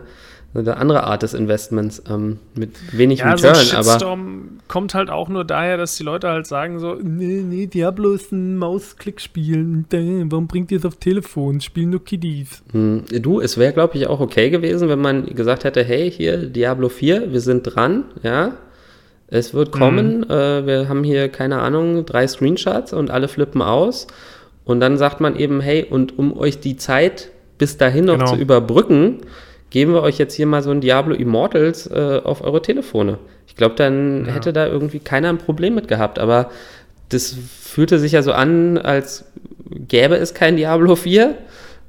[0.58, 3.54] eine andere Art des Investments ähm, mit wenig ja, Return.
[3.54, 6.94] So ein Shitstorm aber kommt halt auch nur daher, dass die Leute halt sagen so,
[6.94, 9.84] nee, nee, Diablo ist ein Mausklick-Spiel.
[9.90, 11.60] Warum bringt ihr es auf Telefon?
[11.60, 12.62] Spielen nur Kiddies.
[12.72, 16.46] Hm, du, es wäre, glaube ich, auch okay gewesen, wenn man gesagt hätte, hey, hier,
[16.46, 18.52] Diablo 4, wir sind dran, ja.
[19.28, 20.30] Es wird kommen, mhm.
[20.30, 24.06] äh, wir haben hier, keine Ahnung, drei Screenshots und alle flippen aus.
[24.64, 28.34] Und dann sagt man eben, hey, und um euch die Zeit bis dahin noch genau.
[28.34, 29.18] zu überbrücken,
[29.70, 33.18] geben wir euch jetzt hier mal so ein Diablo Immortals äh, auf eure Telefone.
[33.46, 34.32] Ich glaube, dann ja.
[34.32, 36.50] hätte da irgendwie keiner ein Problem mit gehabt, aber
[37.08, 39.24] das fühlte sich ja so an, als
[39.70, 41.36] gäbe es kein Diablo 4,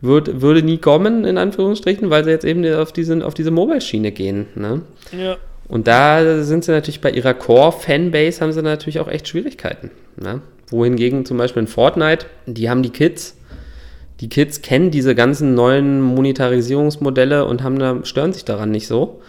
[0.01, 4.11] würd, würde nie kommen, in Anführungsstrichen, weil sie jetzt eben auf diese, auf diese Mobile-Schiene
[4.11, 4.47] gehen.
[4.55, 4.81] Ne?
[5.11, 5.37] Ja.
[5.67, 9.91] Und da sind sie natürlich bei ihrer Core-Fanbase haben sie natürlich auch echt Schwierigkeiten.
[10.15, 10.41] Ne?
[10.69, 13.37] Wohingegen zum Beispiel in Fortnite, die haben die Kids,
[14.19, 19.21] die Kids kennen diese ganzen neuen Monetarisierungsmodelle und haben da, stören sich daran nicht so.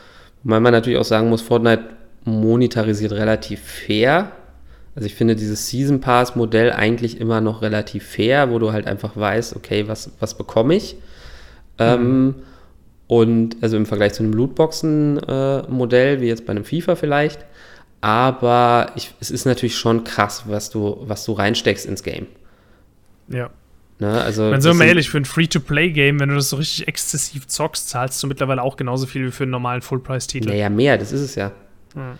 [0.44, 1.84] Weil man natürlich auch sagen muss, Fortnite
[2.24, 4.32] monetarisiert relativ fair.
[4.94, 8.86] Also ich finde dieses Season Pass Modell eigentlich immer noch relativ fair, wo du halt
[8.86, 10.94] einfach weißt, okay, was, was bekomme ich?
[10.94, 11.84] Mhm.
[11.84, 12.34] Ähm,
[13.06, 17.44] und also im Vergleich zu einem Lootboxen-Modell, äh, wie jetzt bei einem FIFA vielleicht.
[18.00, 22.26] Aber ich, es ist natürlich schon krass, was du, was du reinsteckst ins Game.
[23.28, 23.50] Ja.
[23.98, 24.20] Ne?
[24.20, 27.88] Also, Wenn so mal ehrlich, für ein Free-to-Play-Game, wenn du das so richtig exzessiv zockst,
[27.88, 30.48] zahlst du mittlerweile auch genauso viel wie für einen normalen Full-Price-Titel.
[30.48, 31.52] Naja, mehr, das ist es ja.
[31.94, 32.18] Hm.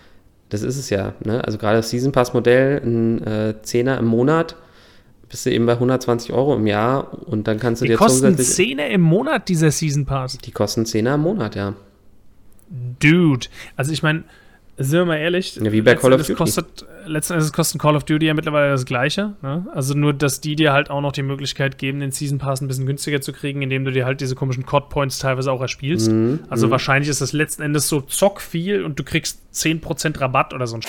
[0.49, 1.13] Das ist es ja.
[1.23, 1.43] Ne?
[1.43, 4.55] Also gerade das Season Pass-Modell, ein äh, Zehner im Monat,
[5.29, 8.37] bist du eben bei 120 Euro im Jahr und dann kannst du die dir kosten
[8.37, 10.39] Zehner im Monat, dieser Season Pass.
[10.39, 11.75] Die kosten Zehner im Monat, ja.
[12.99, 14.23] Dude, also ich meine,
[14.77, 16.33] sind wir mal ehrlich, ja, wie bei Call of Duty.
[16.33, 19.33] Kostet, letzten Endes kostet Call of Duty ja mittlerweile das gleiche.
[19.41, 19.65] Ne?
[19.73, 22.67] Also nur, dass die dir halt auch noch die Möglichkeit geben, den Season Pass ein
[22.67, 26.11] bisschen günstiger zu kriegen, indem du dir halt diese komischen Cod Points teilweise auch erspielst.
[26.11, 26.71] Mhm, also mhm.
[26.71, 30.75] wahrscheinlich ist das letzten Endes so zock viel und du kriegst 10% Rabatt oder so
[30.75, 30.81] ein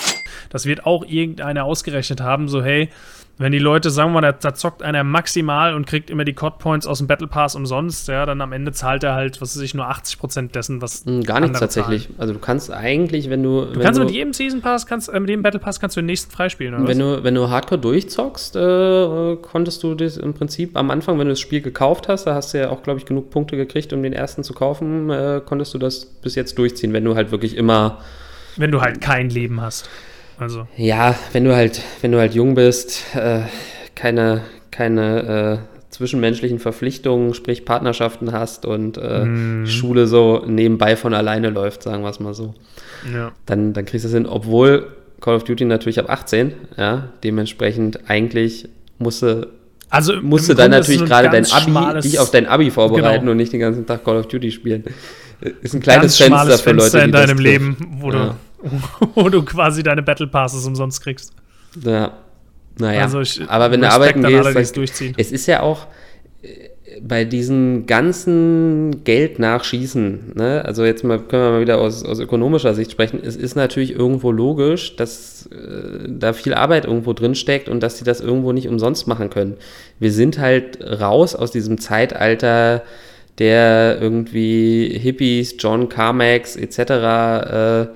[0.49, 2.89] Das wird auch irgendeiner ausgerechnet haben, so hey,
[3.37, 6.59] wenn die Leute sagen wir da, da, zockt einer maximal und kriegt immer die Cod
[6.59, 9.63] Points aus dem Battle Pass umsonst, ja, dann am Ende zahlt er halt, was weiß
[9.63, 11.05] ich, nur 80% dessen, was.
[11.05, 12.03] Hm, gar nichts tatsächlich.
[12.03, 12.19] Zahlen.
[12.19, 13.65] Also du kannst eigentlich, wenn du.
[13.65, 15.97] Du wenn kannst du, mit jedem Season Pass, kannst, äh, mit jedem Battle Pass kannst
[15.97, 17.17] du den nächsten freispielen, oder wenn was?
[17.17, 21.31] Du, wenn du Hardcore durchzockst, äh, konntest du das im Prinzip am Anfang, wenn du
[21.31, 24.03] das Spiel gekauft hast, da hast du ja auch, glaube ich, genug Punkte gekriegt, um
[24.03, 27.57] den ersten zu kaufen, äh, konntest du das bis jetzt durchziehen, wenn du halt wirklich
[27.57, 27.99] immer.
[28.57, 29.89] Wenn du halt kein Leben hast.
[30.41, 30.67] Also.
[30.75, 33.41] Ja, wenn du halt, wenn du halt jung bist, äh,
[33.93, 39.67] keine, keine äh, zwischenmenschlichen Verpflichtungen, sprich Partnerschaften hast und äh, mm.
[39.67, 42.55] Schule so nebenbei von alleine läuft, sagen wir es mal so.
[43.13, 43.33] Ja.
[43.45, 44.87] Dann, dann kriegst du es hin, obwohl
[45.19, 48.67] Call of Duty natürlich ab 18, ja, dementsprechend eigentlich
[48.97, 49.49] musste
[49.91, 53.31] also musste dann natürlich gerade dein Abi, dich auf dein Abi vorbereiten genau.
[53.31, 54.85] und nicht den ganzen Tag Call of Duty spielen.
[55.61, 58.25] Ist ein kleines Fenster für Leute, die in deinem Leben, wo, ja.
[58.25, 58.35] du,
[59.15, 61.33] wo du quasi deine Battle Passes umsonst kriegst.
[61.83, 62.13] Ja,
[62.77, 65.13] naja, also ich, aber wenn du arbeiten gehst, alle, durchziehen.
[65.17, 65.87] es ist ja auch
[66.41, 66.69] äh,
[67.01, 70.63] bei diesen ganzen Geld nachschießen, ne?
[70.65, 73.91] also jetzt mal können wir mal wieder aus, aus ökonomischer Sicht sprechen, es ist natürlich
[73.91, 78.51] irgendwo logisch, dass äh, da viel Arbeit irgendwo drin steckt und dass sie das irgendwo
[78.51, 79.57] nicht umsonst machen können.
[79.99, 82.83] Wir sind halt raus aus diesem Zeitalter
[83.37, 86.79] der irgendwie Hippies, John Carmax etc.
[86.79, 87.87] Äh,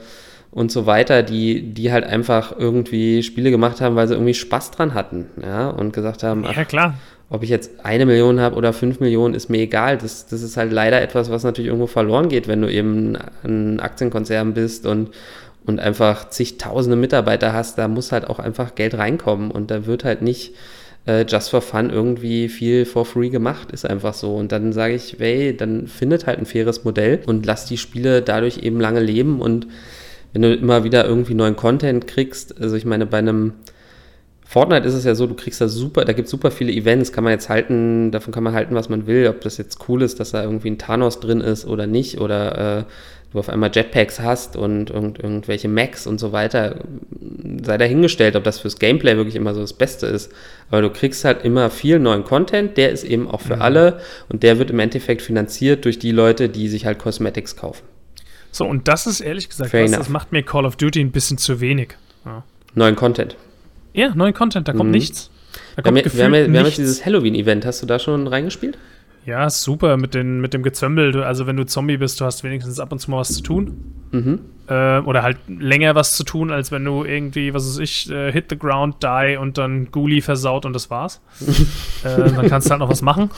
[0.55, 4.71] und so weiter, die, die halt einfach irgendwie Spiele gemacht haben, weil sie irgendwie Spaß
[4.71, 6.93] dran hatten, ja, und gesagt haben, ach, ja, klar.
[7.29, 9.97] ob ich jetzt eine Million habe oder fünf Millionen, ist mir egal.
[9.97, 13.81] Das, das ist halt leider etwas, was natürlich irgendwo verloren geht, wenn du eben ein
[13.81, 15.09] Aktienkonzern bist und,
[15.65, 20.05] und einfach zigtausende Mitarbeiter hast, da muss halt auch einfach Geld reinkommen und da wird
[20.05, 20.53] halt nicht
[21.05, 24.33] äh, just for fun irgendwie viel for free gemacht, ist einfach so.
[24.37, 28.21] Und dann sage ich, hey, dann findet halt ein faires Modell und lass die Spiele
[28.21, 29.67] dadurch eben lange leben und
[30.35, 33.53] wenn du immer wieder irgendwie neuen Content kriegst, also ich meine, bei einem
[34.45, 37.13] Fortnite ist es ja so, du kriegst da super, da gibt es super viele Events,
[37.13, 40.01] kann man jetzt halten, davon kann man halten, was man will, ob das jetzt cool
[40.01, 42.83] ist, dass da irgendwie ein Thanos drin ist oder nicht, oder äh,
[43.31, 46.81] du auf einmal Jetpacks hast und, und irgendwelche Macs und so weiter,
[47.63, 50.33] sei dahingestellt, ob das fürs Gameplay wirklich immer so das Beste ist.
[50.69, 53.61] Aber du kriegst halt immer viel neuen Content, der ist eben auch für mhm.
[53.61, 57.94] alle und der wird im Endeffekt finanziert durch die Leute, die sich halt Cosmetics kaufen.
[58.55, 61.37] So, und das ist ehrlich gesagt, was, das macht mir Call of Duty ein bisschen
[61.37, 61.97] zu wenig.
[62.23, 62.41] Ja.
[62.73, 63.35] Neuen Content.
[63.91, 64.95] Ja, neuen Content, da kommt mhm.
[64.95, 65.29] nichts.
[65.75, 67.65] Da kommt wir, wir, haben, wir haben jetzt dieses Halloween-Event.
[67.65, 68.77] Hast du da schon reingespielt?
[69.25, 71.21] Ja, super, mit, den, mit dem Gezömbel.
[71.21, 73.93] Also, wenn du Zombie bist, du hast wenigstens ab und zu mal was zu tun.
[74.11, 74.39] Mhm.
[74.69, 78.31] Äh, oder halt länger was zu tun, als wenn du irgendwie, was weiß ich, äh,
[78.31, 81.19] hit the ground, die und dann Ghoulie versaut und das war's.
[82.05, 83.31] äh, dann kannst du halt noch was machen.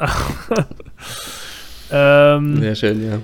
[1.92, 3.18] ähm, Sehr schön, ja.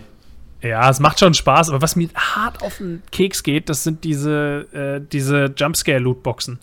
[0.62, 4.04] Ja, es macht schon Spaß, aber was mir hart auf den Keks geht, das sind
[4.04, 6.58] diese, äh, diese Jumpscare-Lootboxen.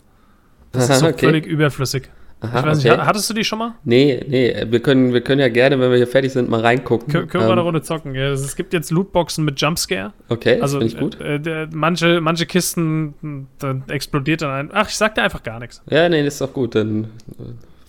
[0.72, 1.26] Das ist so okay.
[1.26, 2.08] völlig überflüssig.
[2.40, 2.96] Aha, ich weiß okay.
[2.96, 3.74] nicht, hattest du die schon mal?
[3.82, 7.12] Nee, nee, wir können, wir können ja gerne, wenn wir hier fertig sind, mal reingucken.
[7.12, 8.14] Kön können wir ähm, eine Runde zocken.
[8.14, 8.30] Ja.
[8.30, 10.12] Es gibt jetzt Lootboxen mit Jumpscare.
[10.28, 11.20] Okay, also, finde ich gut.
[11.20, 14.70] Äh, äh, manche, manche Kisten, da explodiert dann ein.
[14.72, 15.82] Ach, ich sag dir einfach gar nichts.
[15.90, 16.76] Ja, nee, das ist doch gut.
[16.76, 17.08] Dann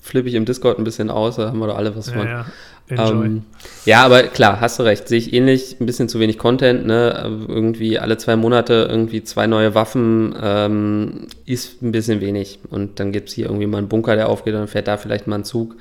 [0.10, 2.28] flippe ich im Discord ein bisschen aus, da haben wir doch alle was von.
[2.28, 2.46] Ja,
[2.90, 3.44] ähm,
[3.86, 7.46] ja, aber klar, hast du recht, sehe ich ähnlich, ein bisschen zu wenig Content, ne?
[7.48, 12.60] Irgendwie alle zwei Monate irgendwie zwei neue Waffen ähm, ist ein bisschen wenig.
[12.70, 14.98] Und dann gibt es hier irgendwie mal einen Bunker, der aufgeht, und dann fährt da
[14.98, 15.76] vielleicht mal ein Zug.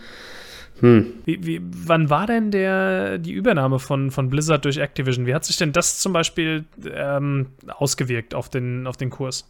[0.80, 1.14] Hm.
[1.24, 5.26] Wie, wie, wann war denn der, die Übernahme von, von Blizzard durch Activision?
[5.26, 6.64] Wie hat sich denn das zum Beispiel
[6.94, 9.44] ähm, ausgewirkt auf den, auf den Kurs?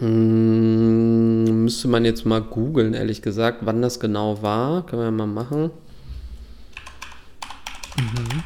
[0.00, 4.84] Hm, müsste man jetzt mal googeln, ehrlich gesagt, wann das genau war.
[4.86, 5.70] Können wir mal machen.
[7.96, 8.42] Mhm.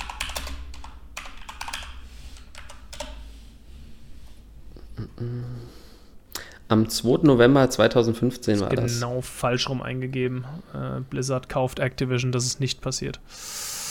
[6.68, 7.20] Am 2.
[7.22, 8.94] November 2015 war genau das.
[9.00, 10.44] Genau falsch rum eingegeben.
[10.74, 13.20] Äh, Blizzard kauft Activision, das ist nicht passiert.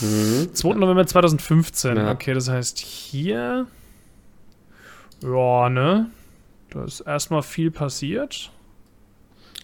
[0.01, 0.53] Mhm.
[0.53, 0.75] 2.
[0.75, 1.97] November 2015.
[1.97, 2.11] Ja.
[2.11, 3.65] Okay, das heißt hier.
[5.23, 6.11] Ja, ne?
[6.71, 8.51] Da ist erstmal viel passiert.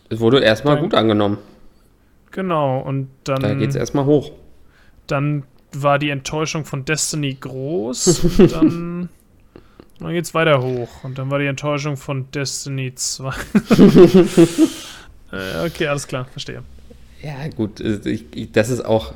[0.09, 1.37] Es wurde erstmal gut angenommen.
[2.31, 3.41] Genau, und dann.
[3.41, 4.31] Da geht es erstmal hoch.
[5.07, 8.39] Dann war die Enttäuschung von Destiny groß.
[8.39, 9.09] und dann,
[9.99, 11.03] dann geht es weiter hoch.
[11.03, 13.29] Und dann war die Enttäuschung von Destiny 2.
[15.31, 16.63] äh, okay, alles klar, verstehe.
[17.21, 19.13] Ja, gut, ich, ich, das ist auch.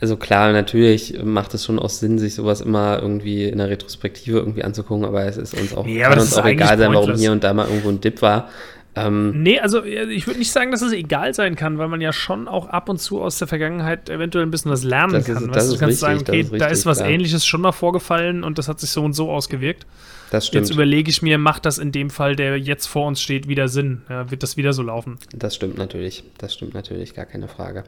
[0.00, 4.38] Also klar, natürlich macht es schon auch Sinn, sich sowas immer irgendwie in der Retrospektive
[4.38, 6.92] irgendwie anzugucken, aber es ist uns auch, Nee, kann das uns ist auch egal sein,
[6.94, 8.48] warum hier und da mal irgendwo ein Dip war.
[8.96, 12.00] Ähm, Nee, also äh, ich würde nicht sagen, dass es egal sein kann, weil man
[12.00, 15.28] ja schon auch ab und zu aus der Vergangenheit eventuell ein bisschen was lernen Das
[15.28, 15.46] ist- kann.
[15.48, 17.10] das weißt du, ist kannst richtig, sagen, okay, das ist da richtig, ist was klar.
[17.10, 19.86] ähnliches schon mal vorgefallen und das hat sich so und so ausgewirkt.
[20.32, 20.66] das stimmt.
[20.66, 23.68] Jetzt überlege ich mir, macht das in dem Fall, der jetzt vor uns steht, wieder
[23.68, 24.02] Sinn?
[24.08, 25.18] Ja, wird das wieder so laufen?
[25.36, 26.24] Das stimmt natürlich.
[26.38, 27.84] Das stimmt natürlich, gar keine Frage.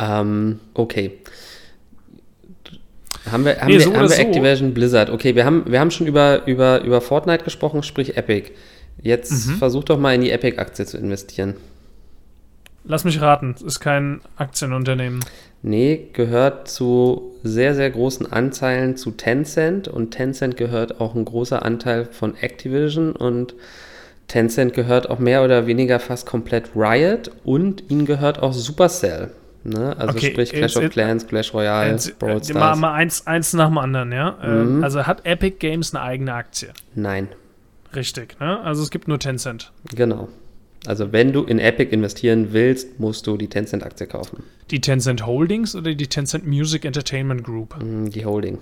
[0.00, 1.18] Ähm, okay.
[3.30, 4.22] Haben wir, haben Nee, wir, so haben oder wir so.
[4.22, 5.10] Activision Blizzard?
[5.10, 8.50] Okay, wir haben, wir haben schon über, über, über Fortnite gesprochen, sprich Epic.
[9.02, 9.56] Jetzt Mhm.
[9.56, 11.54] versuch doch mal in die Epic-Aktie zu investieren.
[12.84, 15.20] Lass mich raten, es ist kein Aktienunternehmen.
[15.62, 21.62] Nee, gehört zu sehr, sehr großen Anteilen zu Tencent und Tencent gehört auch ein großer
[21.62, 23.54] Anteil von Activision und
[24.28, 29.30] Tencent gehört auch mehr oder weniger fast komplett Riot und ihnen gehört auch Supercell.
[29.62, 29.94] Ne?
[29.98, 32.78] Also Okay, sprich Clash of Clans, Clash Royale, Brawl äh, mal, Stars.
[32.78, 34.38] mal eins, eins nach dem anderen, ja?
[34.42, 34.84] Ähm, Mhm.
[34.84, 36.70] Also hat Epic Games eine eigene Aktie.
[36.94, 37.28] Nein,
[37.94, 38.60] Richtig, ne?
[38.60, 39.72] Also es gibt nur Tencent.
[39.94, 40.28] genau.
[40.86, 44.44] Also wenn du in Epic investieren willst, musst du die Tencent-Aktie kaufen.
[44.70, 47.74] Die Tencent Holdings oder die Tencent Music Entertainment Group?
[47.78, 48.58] Hm, Die Holding.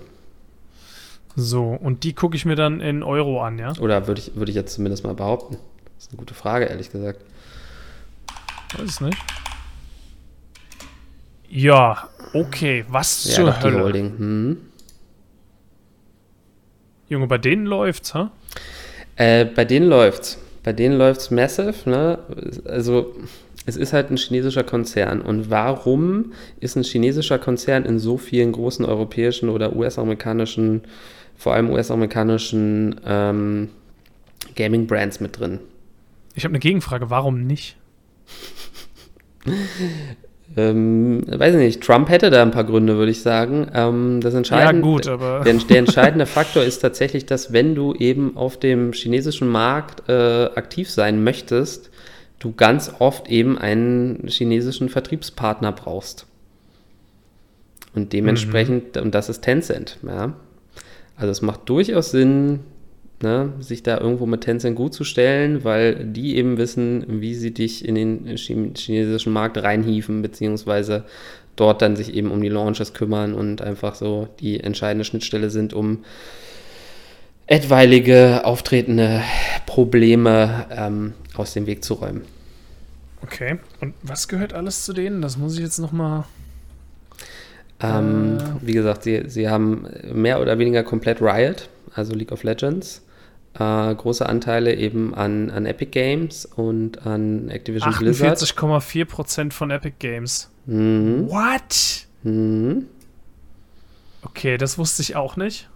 [1.37, 3.71] So, und die gucke ich mir dann in Euro an, ja?
[3.79, 5.57] Oder würde ich, würde ich jetzt zumindest mal behaupten.
[5.95, 7.21] Das ist eine gute Frage, ehrlich gesagt.
[8.77, 9.17] Weiß es nicht.
[11.49, 12.85] Ja, okay.
[12.89, 13.83] Was Ja, zur Hölle?
[13.83, 14.17] Holding.
[14.17, 14.57] Hm.
[17.09, 18.31] Junge, bei denen läuft's, ha?
[19.15, 20.37] Äh, bei denen läuft's.
[20.63, 22.19] Bei denen läuft's massive, ne?
[22.65, 23.15] Also
[23.65, 25.21] es ist halt ein chinesischer Konzern.
[25.21, 30.81] Und warum ist ein chinesischer Konzern in so vielen großen europäischen oder US-amerikanischen,
[31.35, 33.69] vor allem US-amerikanischen ähm,
[34.55, 35.59] Gaming-Brands mit drin?
[36.35, 37.09] Ich habe eine Gegenfrage.
[37.09, 37.75] Warum nicht?
[40.57, 43.69] Ähm, weiß ich nicht, Trump hätte da ein paar Gründe, würde ich sagen.
[43.73, 45.41] Ähm, das Ja, Entscheidende, gut, aber.
[45.45, 50.45] Der, der entscheidende Faktor ist tatsächlich, dass wenn du eben auf dem chinesischen Markt äh,
[50.55, 51.91] aktiv sein möchtest,
[52.39, 56.25] du ganz oft eben einen chinesischen Vertriebspartner brauchst.
[57.93, 60.33] Und dementsprechend, und das ist Tencent, ja.
[61.15, 62.61] Also es macht durchaus Sinn,
[63.21, 67.51] ne, sich da irgendwo mit Tencent gut zu stellen, weil die eben wissen, wie sie
[67.51, 71.03] dich in den chi- chinesischen Markt reinhieven, beziehungsweise
[71.55, 75.73] dort dann sich eben um die Launches kümmern und einfach so die entscheidende Schnittstelle sind,
[75.73, 76.05] um
[77.47, 79.21] etwaige auftretende
[79.65, 82.21] Probleme ähm, aus dem Weg zu räumen.
[83.21, 83.57] Okay.
[83.81, 85.21] Und was gehört alles zu denen?
[85.21, 86.23] Das muss ich jetzt nochmal.
[87.81, 88.67] Ähm, Äh.
[88.67, 93.01] Wie gesagt, sie, sie haben mehr oder weniger komplett Riot, also League of Legends.
[93.55, 98.37] Äh, große Anteile eben an, an Epic Games und an Activision Blizzard.
[98.37, 100.49] 48,4% von Epic Games.
[100.65, 101.27] Mhm.
[101.29, 102.05] What?
[102.23, 102.85] Mhm.
[104.21, 105.69] Okay, das wusste ich auch nicht.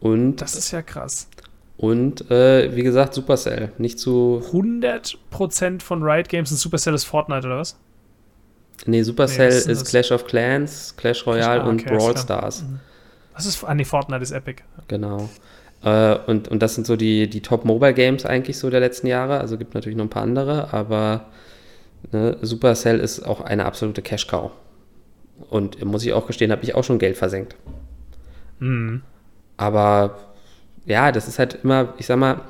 [0.00, 1.28] Und, Das ist ja krass.
[1.76, 3.72] und äh, wie gesagt, Supercell.
[3.78, 4.42] Nicht zu.
[4.52, 7.76] 100% von Riot Games und Supercell ist Fortnite oder was?
[8.84, 9.84] Nee, Supercell Nee, ist ist?
[9.86, 12.16] Clash of Clans, Clash Royale Ah, und okay, alles Brawl.
[12.18, 12.64] Stars.
[13.34, 13.62] Was ist.
[13.64, 14.62] Ah, nee, Fortnite ist Epic.
[14.88, 15.28] Genau.
[15.84, 19.40] Äh, und, und das sind so die, die Top-Mobile-Games eigentlich so der letzten Jahre.
[19.40, 21.26] Also gibt natürlich noch ein paar andere, aber
[22.12, 24.50] ne, Supercell ist auch eine absolute Cash-Cow.
[25.50, 27.56] Und muss ich auch gestehen, habe ich auch schon Geld versenkt.
[28.60, 29.02] Mhm.
[29.56, 30.18] Aber
[30.86, 32.40] ja, das ist halt immer, ich sag mal,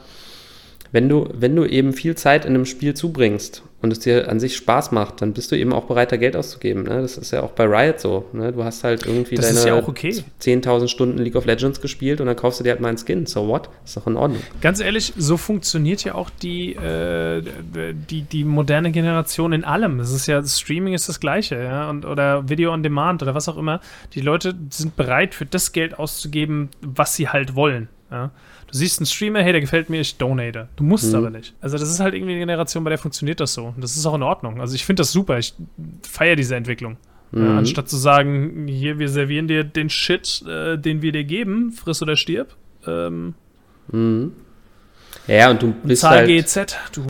[0.92, 4.38] wenn du, wenn du eben viel Zeit in einem Spiel zubringst und es dir an
[4.38, 6.82] sich Spaß macht, dann bist du eben auch bereit, da Geld auszugeben.
[6.82, 7.00] Ne?
[7.00, 8.26] Das ist ja auch bei Riot so.
[8.34, 8.52] Ne?
[8.52, 10.22] Du hast halt irgendwie Das deine ja okay.
[10.40, 13.24] 10.000 Stunden League of Legends gespielt und dann kaufst du dir halt mal einen Skin.
[13.24, 13.70] So what?
[13.86, 14.42] Ist doch in Ordnung.
[14.60, 17.42] Ganz ehrlich, so funktioniert ja auch die, äh,
[18.10, 19.98] die, die moderne Generation in allem.
[19.98, 23.48] Es ist ja, Streaming ist das Gleiche, ja, und, oder Video on Demand oder was
[23.48, 23.80] auch immer.
[24.12, 27.88] Die Leute sind bereit, für das Geld auszugeben, was sie halt wollen.
[28.10, 28.30] Ja.
[28.72, 30.68] Du siehst einen Streamer, hey, der gefällt mir, ich donate.
[30.76, 31.14] Du musst Mhm.
[31.16, 31.54] aber nicht.
[31.60, 33.66] Also, das ist halt irgendwie eine Generation, bei der funktioniert das so.
[33.66, 34.60] Und das ist auch in Ordnung.
[34.60, 35.38] Also, ich finde das super.
[35.38, 35.52] Ich
[36.02, 36.96] feiere diese Entwicklung.
[37.32, 37.58] Ja, Mhm.
[37.58, 42.02] anstatt zu sagen, hier, wir servieren dir den Shit, äh, den wir dir geben, friss
[42.02, 42.56] oder stirb.
[42.86, 43.34] Ähm,
[43.90, 44.32] Mhm.
[45.26, 47.06] Ja, und du bist Zahl halt, GZ, du.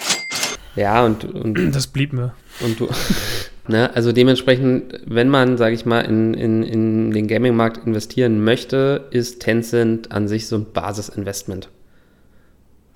[0.77, 2.35] ja, und, und, Das blieb mir.
[2.61, 2.89] und du,
[3.69, 9.09] ne, also dementsprechend, wenn man, sage ich mal, in, in, in den Gaming-Markt investieren möchte,
[9.11, 11.69] ist Tencent an sich so ein Basisinvestment.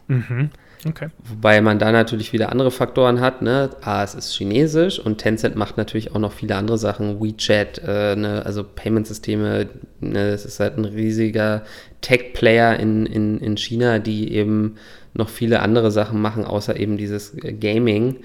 [0.09, 0.51] Mhm.
[0.89, 1.09] Okay.
[1.25, 3.43] Wobei man da natürlich wieder andere Faktoren hat.
[3.43, 3.71] Ne?
[3.81, 7.21] A, es ist chinesisch und Tencent macht natürlich auch noch viele andere Sachen.
[7.21, 8.43] WeChat, äh, ne?
[8.45, 9.69] also Payment-Systeme.
[10.01, 10.29] Ne?
[10.29, 11.62] Es ist halt ein riesiger
[12.03, 14.77] Tech-Player in, in, in China, die eben
[15.14, 18.17] noch viele andere Sachen machen, außer eben dieses Gaming.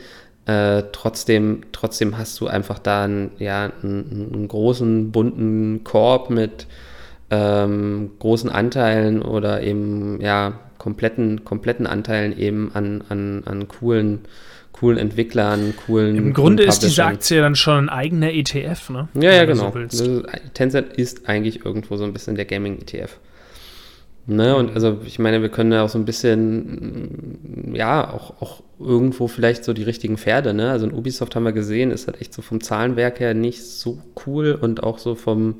[0.45, 6.67] Äh, trotzdem, trotzdem hast du einfach da einen, ja, einen, einen großen, bunten Korb mit
[7.29, 14.21] ähm, großen Anteilen oder eben ja, kompletten, kompletten Anteilen eben an, an, an coolen,
[14.71, 16.15] coolen Entwicklern, coolen.
[16.15, 19.07] Im Grunde ist diese Aktie dann schon ein eigener ETF, ne?
[19.13, 19.71] Ja, ja, genau.
[19.89, 20.23] So
[20.55, 23.19] Tencent ist eigentlich irgendwo so ein bisschen der Gaming-ETF.
[24.27, 28.63] Ne, und also ich meine, wir können ja auch so ein bisschen, ja, auch, auch
[28.83, 30.71] irgendwo vielleicht so die richtigen Pferde, ne?
[30.71, 33.99] Also in Ubisoft haben wir gesehen, ist halt echt so vom Zahlenwerk her nicht so
[34.25, 35.55] cool und auch so vom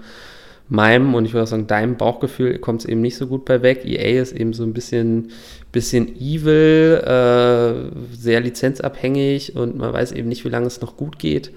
[0.72, 3.62] meinem und ich würde auch sagen, deinem Bauchgefühl kommt es eben nicht so gut bei
[3.62, 3.84] weg.
[3.84, 5.32] EA ist eben so ein bisschen,
[5.74, 11.20] bisschen evil, äh, sehr lizenzabhängig und man weiß eben nicht, wie lange es noch gut
[11.20, 11.52] geht.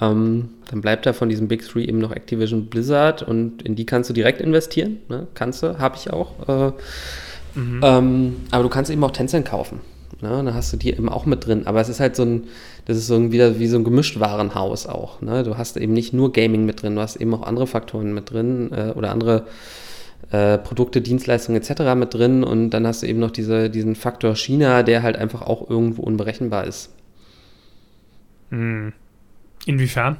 [0.00, 3.84] Ähm, dann bleibt da von diesem Big Three eben noch Activision Blizzard und in die
[3.84, 4.98] kannst du direkt investieren.
[5.08, 5.26] Ne?
[5.34, 6.48] Kannst du, habe ich auch.
[6.48, 6.72] Äh,
[7.58, 7.80] mhm.
[7.82, 9.80] ähm, aber du kannst eben auch Tencent kaufen.
[10.20, 10.28] Ne?
[10.28, 11.66] Dann hast du die eben auch mit drin.
[11.66, 12.44] Aber es ist halt so ein,
[12.84, 15.20] das ist so wieder wie so ein Gemischtwarenhaus auch.
[15.20, 15.42] Ne?
[15.42, 18.30] Du hast eben nicht nur Gaming mit drin, du hast eben auch andere Faktoren mit
[18.30, 19.46] drin äh, oder andere
[20.30, 21.94] äh, Produkte, Dienstleistungen etc.
[21.96, 22.44] mit drin.
[22.44, 26.02] Und dann hast du eben noch diese, diesen Faktor China, der halt einfach auch irgendwo
[26.02, 26.90] unberechenbar ist.
[28.50, 28.92] Mhm.
[29.66, 30.18] Inwiefern?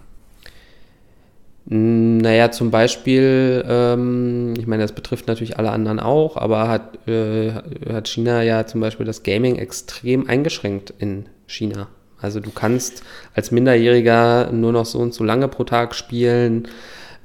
[1.68, 7.06] Hm, naja, zum Beispiel, ähm, ich meine, das betrifft natürlich alle anderen auch, aber hat,
[7.08, 7.52] äh,
[7.92, 11.88] hat China ja zum Beispiel das Gaming extrem eingeschränkt in China.
[12.20, 13.02] Also du kannst
[13.34, 16.68] als Minderjähriger nur noch so und so lange pro Tag spielen.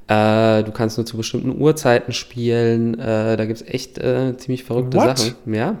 [0.08, 2.98] Äh, du kannst nur zu bestimmten Uhrzeiten spielen.
[2.98, 5.18] Äh, da gibt es echt äh, ziemlich verrückte What?
[5.18, 5.54] Sachen.
[5.54, 5.78] Ja.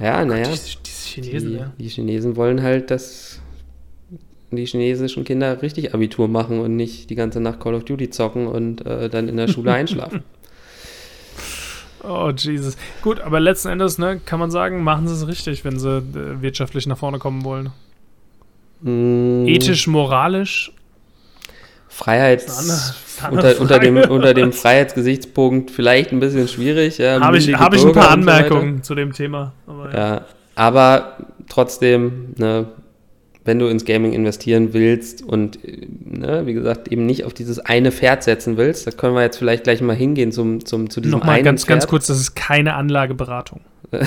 [0.00, 0.48] Ja, naja.
[0.48, 1.72] Die, die, Chinesen, die, ja.
[1.78, 3.39] die Chinesen wollen halt, dass
[4.50, 8.46] die chinesischen Kinder richtig Abitur machen und nicht die ganze Nacht Call of Duty zocken
[8.46, 10.22] und äh, dann in der Schule einschlafen.
[12.02, 12.76] Oh, Jesus.
[13.02, 16.42] Gut, aber letzten Endes ne, kann man sagen, machen sie es richtig, wenn sie äh,
[16.42, 17.70] wirtschaftlich nach vorne kommen wollen.
[18.80, 19.46] Mm.
[19.46, 20.72] Ethisch, moralisch.
[21.88, 22.96] Freiheits
[23.30, 26.96] unter, unter, dem, unter dem Freiheitsgesichtspunkt vielleicht ein bisschen schwierig.
[26.98, 29.52] Ja, Habe ich, hab ich ein paar Anmerkungen so zu dem Thema.
[29.66, 30.14] Aber, ja.
[30.14, 30.24] ja.
[30.54, 31.16] aber
[31.48, 32.68] trotzdem, ne,
[33.44, 37.90] wenn du ins Gaming investieren willst und, ne, wie gesagt, eben nicht auf dieses eine
[37.90, 41.18] Pferd setzen willst, da können wir jetzt vielleicht gleich mal hingehen zum, zum, zu diesem
[41.18, 41.80] Nochmal einen ganz, Pferd.
[41.80, 43.60] ganz kurz, das ist keine Anlageberatung.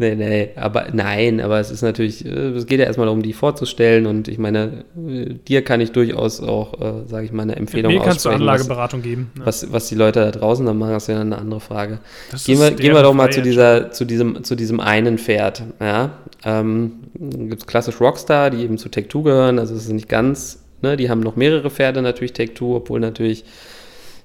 [0.00, 3.32] nee, nee, aber nein, aber es ist natürlich, äh, es geht ja erstmal darum, die
[3.32, 7.56] vorzustellen und ich meine, äh, dir kann ich durchaus auch, äh, sage ich mal, eine
[7.56, 9.30] Empfehlung Mir kannst du Anlageberatung was, geben.
[9.36, 9.46] Ne?
[9.46, 12.00] Was, was die Leute da draußen dann machen, ist ja eine andere Frage.
[12.30, 15.62] Das gehen wir, gehen wir doch mal zu dieser, zu diesem, zu diesem einen Pferd,
[15.80, 16.12] ja.
[16.44, 20.62] Ähm, gibt es klassisch Rockstar, die eben zu Take-Two gehören, also es ist nicht ganz,
[20.80, 23.44] ne, die haben noch mehrere Pferde natürlich Take-Two, obwohl natürlich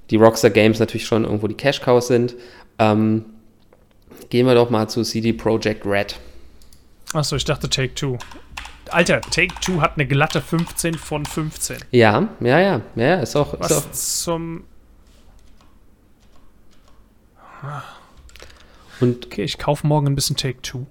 [0.09, 2.35] die Rockstar Games natürlich schon irgendwo die Cash-Cows sind.
[2.79, 3.25] Ähm,
[4.29, 6.19] gehen wir doch mal zu CD Projekt Red.
[7.13, 8.17] Achso, ich dachte Take-Two.
[8.89, 11.77] Alter, Take-Two hat eine glatte 15 von 15.
[11.91, 13.59] Ja, ja, ja, ja, ist auch.
[13.59, 14.63] Was ist auch zum.
[18.99, 20.85] Und okay, ich kaufe morgen ein bisschen Take-Two.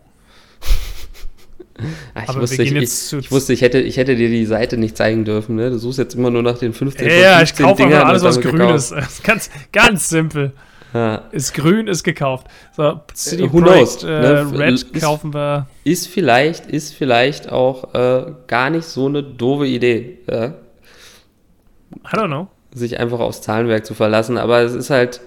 [2.14, 4.96] Ach, ich, wusste, ich, ich, ich, wusste, ich hätte, ich hätte dir die Seite nicht
[4.96, 5.56] zeigen dürfen.
[5.56, 5.70] Ne?
[5.70, 8.40] Du suchst jetzt immer nur nach den 15 Ja, 15 ich kaufe einfach alles, was
[8.40, 8.94] grün ist.
[9.22, 10.52] Ganz, ganz simpel.
[10.94, 11.24] Ja.
[11.32, 12.46] Ist grün, ist gekauft.
[12.76, 14.58] So, City Who Projekt, äh, ne?
[14.58, 15.66] Red ist, kaufen wir.
[15.82, 20.18] Ist vielleicht, ist vielleicht auch äh, gar nicht so eine doofe Idee.
[20.30, 20.54] Ja?
[21.96, 22.46] I don't know.
[22.72, 25.20] Sich einfach aufs Zahlenwerk zu verlassen, aber es ist halt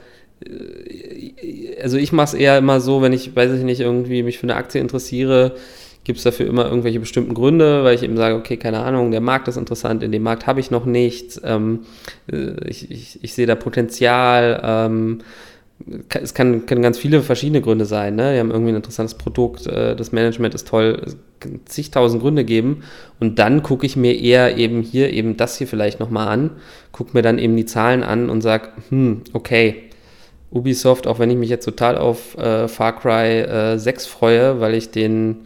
[0.46, 0.88] äh,
[1.82, 4.44] also ich mache es eher immer so, wenn ich, weiß ich nicht, irgendwie mich für
[4.44, 5.56] eine Aktie interessiere,
[6.04, 9.22] gibt es dafür immer irgendwelche bestimmten Gründe, weil ich eben sage, okay, keine Ahnung, der
[9.22, 11.82] Markt ist interessant, in dem Markt habe ich noch nichts, ähm,
[12.32, 15.20] äh, ich, ich, ich sehe da Potenzial, ähm,
[16.10, 18.16] es kann, können ganz viele verschiedene Gründe sein.
[18.16, 18.34] Ne?
[18.34, 22.44] Wir haben irgendwie ein interessantes Produkt, äh, das Management ist toll, es kann zigtausend Gründe
[22.44, 22.84] geben.
[23.20, 26.52] Und dann gucke ich mir eher eben hier eben das hier vielleicht nochmal an,
[26.92, 29.84] gucke mir dann eben die Zahlen an und sage, hm, okay,
[30.50, 34.74] Ubisoft, auch wenn ich mich jetzt total auf äh, Far Cry äh, 6 freue, weil
[34.74, 35.46] ich den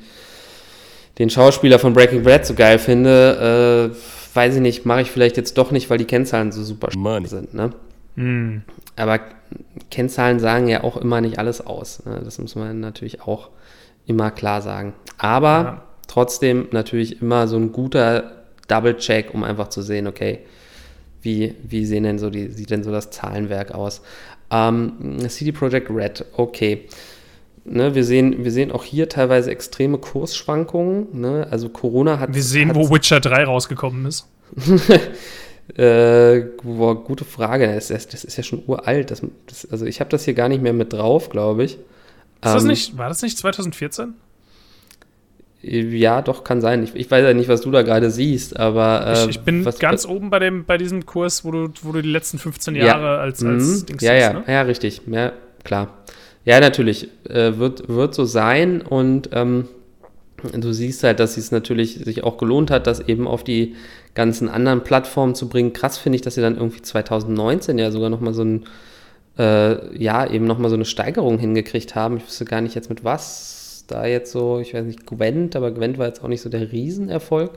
[1.17, 5.37] den Schauspieler von Breaking Bad so geil finde, äh, weiß ich nicht, mache ich vielleicht
[5.37, 7.27] jetzt doch nicht, weil die Kennzahlen so super Money.
[7.27, 7.53] sind.
[7.53, 7.71] Ne?
[8.15, 8.63] Mm.
[8.95, 9.19] Aber
[9.89, 12.05] Kennzahlen sagen ja auch immer nicht alles aus.
[12.05, 12.21] Ne?
[12.23, 13.49] Das muss man natürlich auch
[14.05, 14.93] immer klar sagen.
[15.17, 15.83] Aber ja.
[16.07, 20.39] trotzdem natürlich immer so ein guter Double-Check, um einfach zu sehen, okay,
[21.21, 24.01] wie, wie sehen denn so die, sieht denn so das Zahlenwerk aus?
[24.49, 26.87] Ähm, CD Projekt Red, okay
[27.63, 31.19] Ne, wir, sehen, wir sehen auch hier teilweise extreme Kursschwankungen.
[31.19, 31.47] Ne?
[31.51, 32.33] Also Corona hat.
[32.33, 34.27] Wir sehen, wo Witcher 3 rausgekommen ist.
[35.75, 37.67] äh, boah, gute Frage.
[37.73, 39.11] Das ist, das ist, ja schon uralt.
[39.11, 41.77] Das, das, also ich habe das hier gar nicht mehr mit drauf, glaube ich.
[42.41, 44.13] Das ähm, nicht, war das nicht 2014?
[45.63, 46.83] Ja, doch, kann sein.
[46.83, 49.05] Ich, ich, weiß ja nicht, was du da gerade siehst, aber.
[49.05, 51.69] Äh, ich, ich, bin was, ganz was, oben bei, dem, bei diesem Kurs, wo du,
[51.83, 53.85] wo du die letzten 15 Jahre ja, als, als mhm.
[53.85, 54.43] Dings Ja, ja, ne?
[54.47, 55.01] ja, richtig.
[55.05, 55.33] Ja,
[55.63, 55.99] klar.
[56.45, 57.09] Ja, natürlich.
[57.29, 59.67] Äh, wird, wird so sein und ähm,
[60.51, 63.75] du siehst halt, dass es natürlich sich auch gelohnt hat, das eben auf die
[64.13, 65.73] ganzen anderen Plattformen zu bringen.
[65.73, 68.65] Krass finde ich, dass sie dann irgendwie 2019 ja sogar nochmal so ein,
[69.37, 72.17] äh, ja, eben nochmal so eine Steigerung hingekriegt haben.
[72.17, 75.71] Ich wüsste gar nicht jetzt mit was da jetzt so, ich weiß nicht, Gwent, aber
[75.71, 77.51] Gwent war jetzt auch nicht so der Riesenerfolg.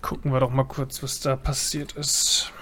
[0.00, 2.52] Gucken wir doch mal kurz, was da passiert ist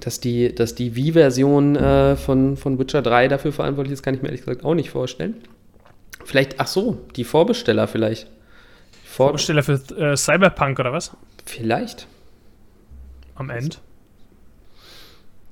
[0.00, 4.22] dass die, dass die Wii-Version äh, von, von Witcher 3 dafür verantwortlich ist, kann ich
[4.22, 5.36] mir ehrlich gesagt auch nicht vorstellen.
[6.24, 8.28] Vielleicht, ach so, die Vorbesteller vielleicht.
[9.18, 11.10] Vor Vorbesteller für äh, Cyberpunk oder was?
[11.44, 12.06] Vielleicht.
[13.34, 13.78] Am Ende.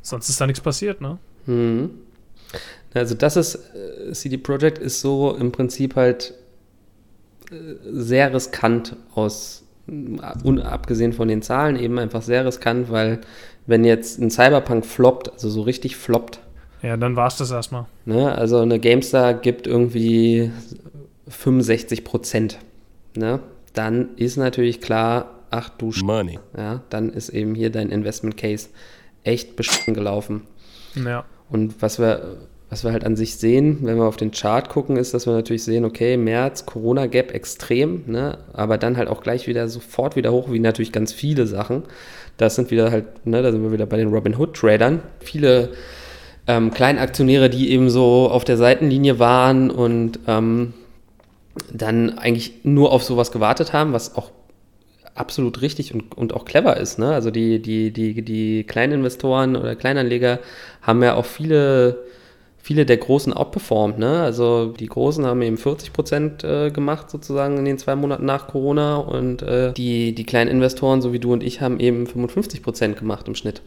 [0.02, 1.18] Sonst ist da nichts passiert, ne?
[1.46, 1.90] Mhm.
[2.94, 6.34] Also das ist, äh, CD Projekt ist so im Prinzip halt
[7.50, 7.56] äh,
[7.90, 9.64] sehr riskant aus,
[10.62, 13.20] abgesehen von den Zahlen, eben einfach sehr riskant, weil
[13.66, 16.38] wenn jetzt ein Cyberpunk floppt, also so richtig floppt.
[16.82, 17.86] Ja, dann war es das erstmal.
[18.04, 18.32] Ne?
[18.32, 20.52] Also eine GameStar gibt irgendwie
[21.26, 22.58] 65 Prozent.
[23.16, 23.40] Ne?
[23.76, 26.38] Dann ist natürlich klar, ach du Money.
[26.56, 28.70] Ja, dann ist eben hier dein Investment Case
[29.22, 30.42] echt beschissen gelaufen.
[30.94, 31.26] Ja.
[31.50, 32.38] Und was wir,
[32.70, 35.34] was wir halt an sich sehen, wenn wir auf den Chart gucken, ist, dass wir
[35.34, 38.38] natürlich sehen, okay, März, Corona-Gap extrem, ne?
[38.54, 41.82] aber dann halt auch gleich wieder sofort wieder hoch, wie natürlich ganz viele Sachen.
[42.38, 45.02] Das sind wieder halt, ne, da sind wir wieder bei den Robin Hood Tradern.
[45.20, 45.70] Viele
[46.46, 50.72] ähm, Kleinaktionäre, die eben so auf der Seitenlinie waren und ähm,
[51.72, 54.30] dann eigentlich nur auf sowas gewartet haben, was auch
[55.14, 56.98] absolut richtig und, und auch clever ist.
[56.98, 57.12] Ne?
[57.12, 60.40] Also die, die, die, die Kleininvestoren oder Kleinanleger
[60.82, 62.04] haben ja auch viele
[62.66, 63.96] viele der Großen outperformed.
[63.96, 64.22] Ne?
[64.22, 68.48] Also die Großen haben eben 40 Prozent äh, gemacht sozusagen in den zwei Monaten nach
[68.48, 72.64] Corona und äh, die, die kleinen Investoren, so wie du und ich, haben eben 55
[72.64, 73.62] Prozent gemacht im Schnitt.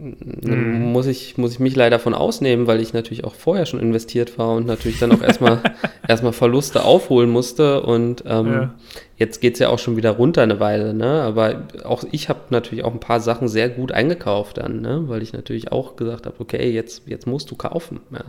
[0.00, 0.92] Mhm.
[0.92, 4.38] Muss, ich, muss ich mich leider von ausnehmen, weil ich natürlich auch vorher schon investiert
[4.38, 5.60] war und natürlich dann auch erstmal
[6.08, 7.82] erstmal Verluste aufholen musste.
[7.82, 8.74] Und ähm, ja.
[9.16, 11.20] jetzt geht es ja auch schon wieder runter eine Weile, ne?
[11.22, 15.04] Aber auch ich habe natürlich auch ein paar Sachen sehr gut eingekauft dann, ne?
[15.06, 18.00] Weil ich natürlich auch gesagt habe, okay, jetzt, jetzt musst du kaufen.
[18.10, 18.24] Ja.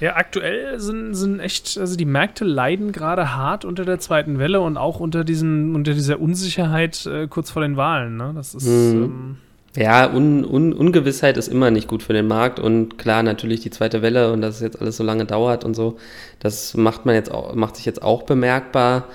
[0.00, 4.60] Ja, aktuell sind, sind echt, also die Märkte leiden gerade hart unter der zweiten Welle
[4.60, 8.16] und auch unter, diesen, unter dieser Unsicherheit äh, kurz vor den Wahlen.
[8.16, 8.32] Ne?
[8.34, 8.66] Das ist.
[8.66, 9.02] Mhm.
[9.04, 9.36] Ähm
[9.76, 13.70] ja, Un Un Ungewissheit ist immer nicht gut für den Markt und klar, natürlich die
[13.70, 15.96] zweite Welle und dass es jetzt alles so lange dauert und so,
[16.40, 19.08] das macht man jetzt auch, macht sich jetzt auch bemerkbar.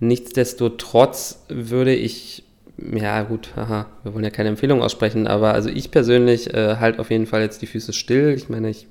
[0.00, 2.44] Nichtsdestotrotz würde ich,
[2.76, 6.98] ja gut, haha, wir wollen ja keine Empfehlung aussprechen, aber also ich persönlich äh, halt
[6.98, 8.34] auf jeden Fall jetzt die Füße still.
[8.36, 8.88] Ich meine, ich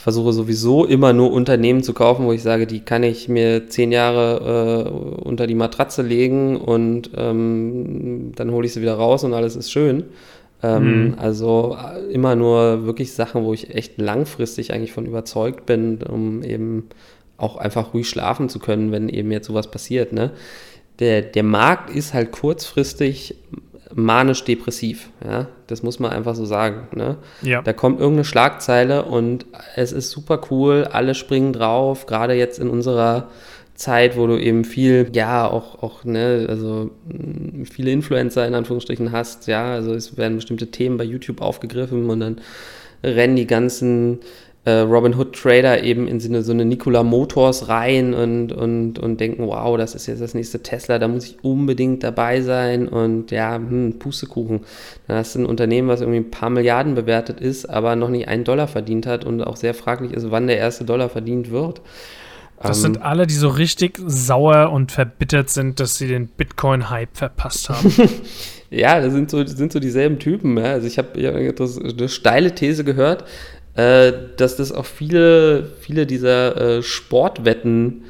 [0.00, 3.92] versuche sowieso immer nur Unternehmen zu kaufen, wo ich sage, die kann ich mir zehn
[3.92, 9.34] Jahre äh, unter die Matratze legen und ähm, dann hole ich sie wieder raus und
[9.34, 10.04] alles ist schön.
[10.62, 11.14] Ähm, mhm.
[11.18, 16.42] Also äh, immer nur wirklich Sachen, wo ich echt langfristig eigentlich von überzeugt bin, um
[16.44, 16.88] eben
[17.36, 20.14] auch einfach ruhig schlafen zu können, wenn eben jetzt sowas passiert.
[20.14, 20.30] Ne?
[20.98, 23.36] Der, der Markt ist halt kurzfristig
[23.94, 25.10] manisch-depressiv.
[25.24, 25.46] Ja?
[25.66, 26.88] Das muss man einfach so sagen.
[26.94, 27.16] Ne?
[27.42, 27.62] Ja.
[27.62, 32.68] Da kommt irgendeine Schlagzeile und es ist super cool, alle springen drauf, gerade jetzt in
[32.68, 33.28] unserer
[33.74, 39.10] Zeit, wo du eben viel, ja, auch, auch, ne, also mm, viele Influencer in Anführungsstrichen
[39.10, 42.40] hast, ja, also es werden bestimmte Themen bei YouTube aufgegriffen und dann
[43.02, 44.20] rennen die ganzen
[44.64, 48.98] äh, Robin Hood Trader eben in so eine, so eine Nikola Motors rein und, und,
[48.98, 52.86] und denken, wow, das ist jetzt das nächste Tesla, da muss ich unbedingt dabei sein
[52.86, 54.60] und ja, hm, Pustekuchen.
[55.08, 58.28] Dann hast du ein Unternehmen, was irgendwie ein paar Milliarden bewertet ist, aber noch nicht
[58.28, 61.80] einen Dollar verdient hat und auch sehr fraglich ist, wann der erste Dollar verdient wird.
[62.62, 67.16] Das ähm, sind alle, die so richtig sauer und verbittert sind, dass sie den Bitcoin-Hype
[67.16, 67.90] verpasst haben.
[68.70, 70.58] ja, das sind so, das sind so dieselben Typen.
[70.58, 70.64] Ja.
[70.64, 73.24] Also ich habe eine steile These gehört,
[73.80, 78.04] äh, dass das auch viele, viele dieser äh, Sportwetten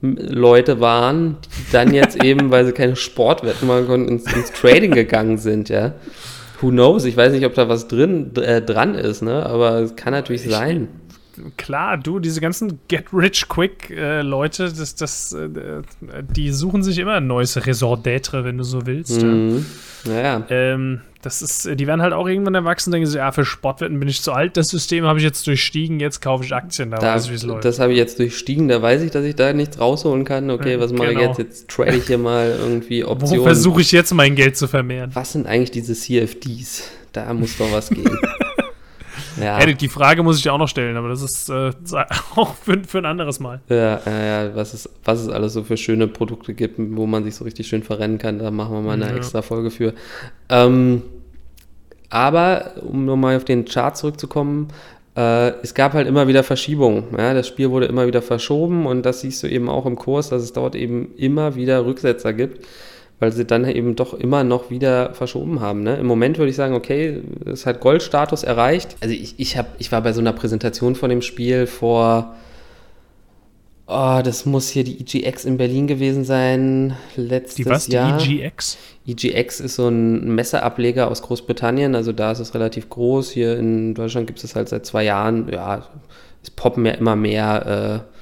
[0.00, 4.92] Leute waren, die dann jetzt eben, weil sie keine Sportwetten machen konnten, ins, ins, Trading
[4.92, 5.94] gegangen sind, ja.
[6.60, 7.04] Who knows?
[7.06, 9.44] Ich weiß nicht, ob da was drin, äh, dran ist, ne?
[9.46, 10.88] Aber es kann natürlich ich, sein.
[11.56, 15.48] Klar, du, diese ganzen Get-Rich-Quick-Leute, äh, das, das, äh,
[16.28, 19.22] die suchen sich immer ein neues Resort d'être, wenn du so willst.
[19.22, 19.66] Mhm.
[20.04, 20.20] Ja.
[20.20, 20.46] ja.
[20.48, 24.08] Ähm, das ist, die werden halt auch irgendwann erwachsen, denken sie, ja, für Sportwetten bin
[24.08, 27.14] ich zu alt, das System habe ich jetzt durchstiegen, jetzt kaufe ich Aktien, da, da
[27.14, 27.64] weiß ich, wie es läuft.
[27.64, 30.48] Das habe ich jetzt durchstiegen, da weiß ich, dass ich da nichts rausholen kann.
[30.50, 31.20] Okay, was mache genau.
[31.20, 31.38] ich jetzt?
[31.38, 33.40] Jetzt trade ich hier mal irgendwie Optionen.
[33.40, 35.10] Wo versuche ich jetzt mein Geld zu vermehren?
[35.12, 36.90] Was sind eigentlich diese CFDs?
[37.12, 38.18] Da muss doch was gehen.
[39.38, 39.58] Ja.
[39.58, 41.72] Hey, die Frage muss ich auch noch stellen, aber das ist äh,
[42.36, 43.60] auch für, für, ein anderes Mal.
[43.68, 47.24] Ja, ja, ja, was es, was es alles so für schöne Produkte gibt, wo man
[47.24, 49.16] sich so richtig schön verrennen kann, da machen wir mal eine ja.
[49.16, 49.94] extra Folge für.
[50.48, 51.02] Ähm,
[52.08, 54.68] aber, um nochmal auf den Chart zurückzukommen,
[55.16, 57.04] äh, es gab halt immer wieder Verschiebungen.
[57.16, 57.34] Ja?
[57.34, 60.42] Das Spiel wurde immer wieder verschoben und das siehst du eben auch im Kurs, dass
[60.42, 62.66] es dort eben immer wieder Rücksetzer gibt
[63.20, 65.82] weil sie dann eben doch immer noch wieder verschoben haben.
[65.82, 65.96] Ne?
[65.96, 68.96] Im Moment würde ich sagen, okay, es hat Goldstatus erreicht.
[69.00, 72.34] Also ich, ich, hab, ich war bei so einer Präsentation von dem Spiel vor,
[73.86, 78.16] oh, das muss hier die EGX in Berlin gewesen sein, letztes die was, Jahr.
[78.16, 78.78] Die EGX?
[79.06, 83.30] EGX ist so ein Messeableger aus Großbritannien, also da ist es relativ groß.
[83.30, 85.86] Hier in Deutschland gibt es halt seit zwei Jahren, ja,
[86.42, 88.19] es poppen ja immer mehr äh,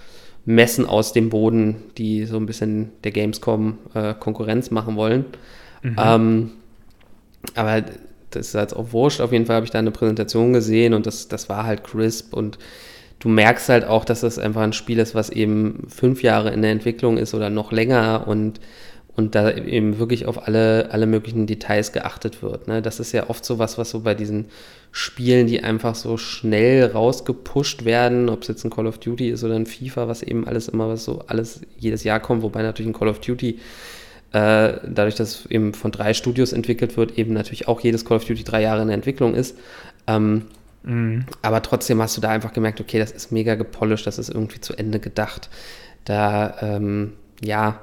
[0.49, 5.27] Messen aus dem Boden, die so ein bisschen der Gamescom äh, Konkurrenz machen wollen.
[5.83, 5.97] Mhm.
[5.99, 6.51] Ähm,
[7.55, 7.83] aber
[8.31, 9.21] das ist jetzt auch wurscht.
[9.21, 12.33] Auf jeden Fall habe ich da eine Präsentation gesehen und das, das war halt crisp
[12.33, 12.59] und
[13.19, 16.63] du merkst halt auch, dass das einfach ein Spiel ist, was eben fünf Jahre in
[16.63, 18.59] der Entwicklung ist oder noch länger und
[19.19, 22.69] und da eben wirklich auf alle, alle möglichen Details geachtet wird.
[22.69, 22.81] Ne?
[22.81, 24.45] Das ist ja oft so was, was so bei diesen
[24.93, 29.43] Spielen, die einfach so schnell rausgepusht werden, ob es jetzt ein Call of Duty ist
[29.43, 32.91] oder ein FIFA, was eben alles immer was so alles jedes Jahr kommt, wobei natürlich
[32.91, 33.59] ein Call of Duty
[34.31, 38.25] äh, dadurch, dass eben von drei Studios entwickelt wird, eben natürlich auch jedes Call of
[38.25, 39.59] Duty drei Jahre in der Entwicklung ist.
[40.07, 40.45] Ähm,
[40.85, 41.25] mhm.
[41.43, 44.61] Aber trotzdem hast du da einfach gemerkt, okay, das ist mega gepolished, das ist irgendwie
[44.61, 45.51] zu Ende gedacht.
[46.05, 47.81] Da, ähm, ja,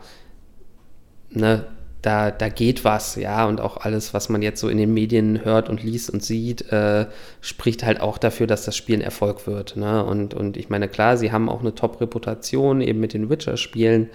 [1.35, 1.65] ne,
[2.05, 5.43] da, da geht was, ja, und auch alles, was man jetzt so in den Medien
[5.43, 7.07] hört und liest und sieht, äh,
[7.41, 9.75] spricht halt auch dafür, dass das Spiel ein Erfolg wird.
[9.75, 10.03] Ne?
[10.05, 14.09] Und, und ich meine, klar, sie haben auch eine Top-Reputation eben mit den Witcher-Spielen.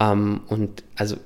[0.00, 1.16] Ähm, und also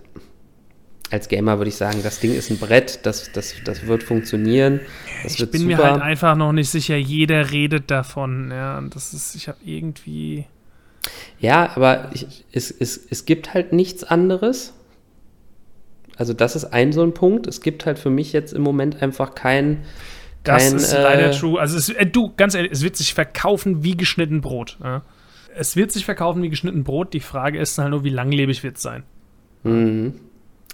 [1.11, 4.81] als Gamer würde ich sagen, das Ding ist ein Brett, das, das, das wird funktionieren.
[5.23, 5.77] Das ich wird bin super.
[5.77, 9.59] mir halt einfach noch nicht sicher, jeder redet davon, ja, und das ist, ich habe
[9.65, 10.47] irgendwie.
[11.39, 14.73] Ja, aber ich, es, es, es gibt halt nichts anderes
[16.17, 17.47] also das ist ein so ein Punkt.
[17.47, 19.83] Es gibt halt für mich jetzt im Moment einfach kein.
[20.45, 21.61] Das kein, ist leider äh, true.
[21.61, 24.79] Also es, äh, du, ganz ehrlich, es wird sich verkaufen wie geschnitten Brot.
[24.83, 25.03] Ja?
[25.55, 27.13] Es wird sich verkaufen wie geschnitten Brot.
[27.13, 29.05] Die Frage ist halt nur, wie langlebig wird es sein.
[29.63, 30.15] Mhm.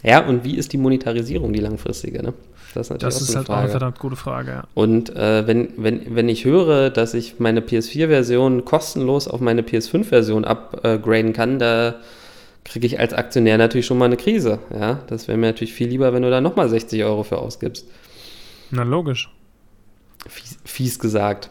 [0.03, 2.23] Ja, und wie ist die Monetarisierung, die langfristige?
[2.23, 2.33] Ne?
[2.75, 4.51] Das ist, natürlich das ist halt auch eine verdammt gute Frage.
[4.51, 4.65] Ja.
[4.75, 10.45] Und äh, wenn, wenn, wenn ich höre, dass ich meine PS4-Version kostenlos auf meine PS5-Version
[10.45, 11.97] upgraden kann, da
[12.65, 14.59] kriege ich als Aktionär natürlich schon mal eine Krise.
[14.73, 17.87] Ja, das wäre mir natürlich viel lieber, wenn du da nochmal 60 Euro für ausgibst.
[18.71, 19.31] Na, logisch.
[20.27, 21.51] Fies, fies gesagt.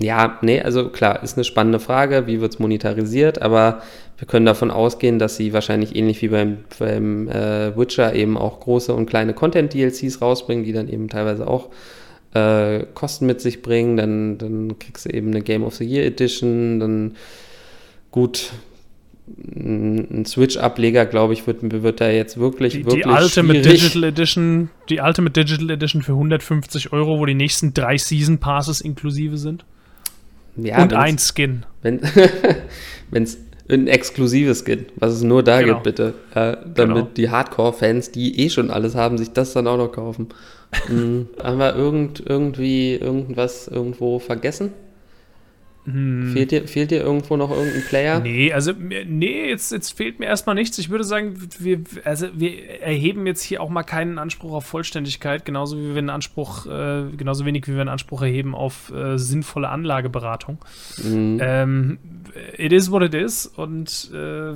[0.00, 3.82] Ja, nee, also klar, ist eine spannende Frage, wie wird es monetarisiert, aber
[4.16, 8.60] wir können davon ausgehen, dass sie wahrscheinlich ähnlich wie beim, beim äh, Witcher eben auch
[8.60, 11.70] große und kleine Content-DLCs rausbringen, die dann eben teilweise auch
[12.34, 13.96] äh, Kosten mit sich bringen.
[13.96, 17.16] Dann, dann kriegst du eben eine Game of the Year Edition, dann
[18.12, 18.52] gut,
[19.56, 23.80] ein Switch-Ableger, glaube ich, wird, wird da jetzt wirklich, die, wirklich die Ultimate schwierig.
[23.80, 28.80] Digital Edition, die Ultimate Digital Edition für 150 Euro, wo die nächsten drei Season Passes
[28.80, 29.64] inklusive sind.
[30.56, 31.64] Ja, Und ein Skin.
[31.82, 32.00] Wenn
[33.12, 33.38] es
[33.70, 35.74] ein exklusives Skin, was es nur da genau.
[35.74, 36.14] gibt, bitte.
[36.34, 37.08] Äh, damit genau.
[37.16, 40.28] die Hardcore-Fans, die eh schon alles haben, sich das dann auch noch kaufen.
[40.88, 41.28] mhm.
[41.42, 44.72] Haben wir irgend, irgendwie irgendwas irgendwo vergessen?
[45.92, 46.32] Hm.
[46.32, 48.20] Fehlt, dir, fehlt dir irgendwo noch irgendein Player?
[48.20, 50.78] Nee, also nee, jetzt, jetzt fehlt mir erstmal nichts.
[50.78, 55.44] Ich würde sagen, wir, also wir erheben jetzt hier auch mal keinen Anspruch auf Vollständigkeit,
[55.44, 59.18] genauso wie wir einen Anspruch, äh, genauso wenig wie wir einen Anspruch erheben auf äh,
[59.18, 60.58] sinnvolle Anlageberatung.
[61.02, 61.38] Mhm.
[61.40, 61.98] Ähm,
[62.56, 64.54] it is what it is und äh,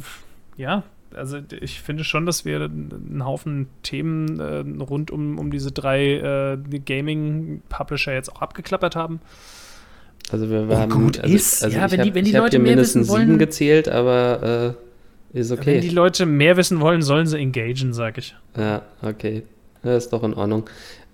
[0.57, 5.73] ja, also ich finde schon, dass wir einen Haufen Themen äh, rund um, um diese
[5.73, 9.21] drei äh, Gaming-Publisher jetzt auch abgeklappert haben.
[10.33, 12.33] Also wir, wir oh, haben gut also, ist, also ja, wenn hab, die, wenn die
[12.33, 14.75] Leute mehr wissen wollen, sieben gezählt, aber
[15.33, 15.75] äh, ist okay.
[15.75, 18.35] Wenn die Leute mehr wissen wollen, sollen sie engagen, sag ich.
[18.57, 19.43] Ja, okay.
[19.83, 20.65] Das ist doch in Ordnung.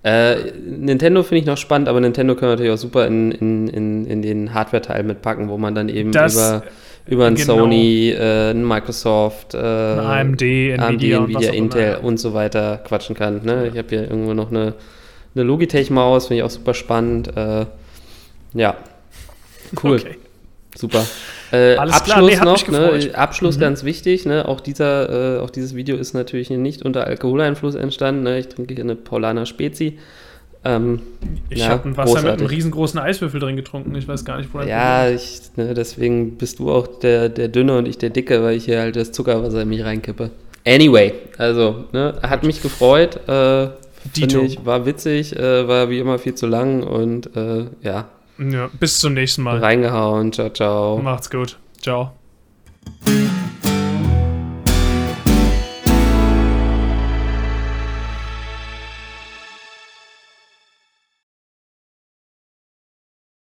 [0.03, 4.07] Äh, Nintendo finde ich noch spannend, aber Nintendo können natürlich auch super in, in, in,
[4.07, 6.63] in den Hardware-Teil mitpacken, wo man dann eben das, über,
[7.07, 7.59] über ein genau.
[7.59, 12.05] Sony, äh, ein Microsoft, äh, ein AMD, Nvidia, AMD, Nvidia Intel immer.
[12.05, 13.45] und so weiter quatschen kann.
[13.45, 13.69] Ne?
[13.73, 14.75] Ich habe hier irgendwo noch eine,
[15.35, 17.37] eine Logitech-Maus, finde ich auch super spannend.
[17.37, 17.67] Äh,
[18.55, 18.77] ja,
[19.83, 19.97] Cool.
[19.97, 20.17] Okay.
[20.77, 21.05] Super.
[21.51, 23.11] Äh, Alles Abschluss klar, nee, noch, ne?
[23.15, 23.61] Abschluss Mhm.
[23.61, 24.47] ganz wichtig, ne?
[24.47, 28.23] Auch dieser, äh, auch dieses Video ist natürlich nicht unter Alkoholeinfluss entstanden.
[28.23, 28.39] Ne?
[28.39, 29.99] Ich trinke hier eine Paulaner Spezi.
[30.65, 31.01] Ähm,
[31.49, 32.41] Ich Ja, habe ein Wasser mit großartig.
[32.41, 33.95] einem riesengroßen Eiswürfel drin getrunken.
[33.95, 37.49] Ich weiß gar nicht, wo dein ja, ich, ne, deswegen bist du auch der, der
[37.49, 40.31] Dünne und ich der Dicke, weil ich hier halt das Zuckerwasser in mich reinkippe.
[40.67, 43.17] Anyway, also, ne, hat mich gefreut.
[43.29, 43.69] Äh,
[44.17, 44.43] Dito.
[44.43, 48.09] ich, war witzig, äh, war wie immer viel zu lang und äh, ja,
[48.39, 49.59] Ja, bis zum nächsten Mal.
[49.59, 50.33] reingehauen.
[50.33, 50.99] Ciao, ciao.
[50.99, 51.59] Macht's gut.
[51.81, 52.13] Ciao.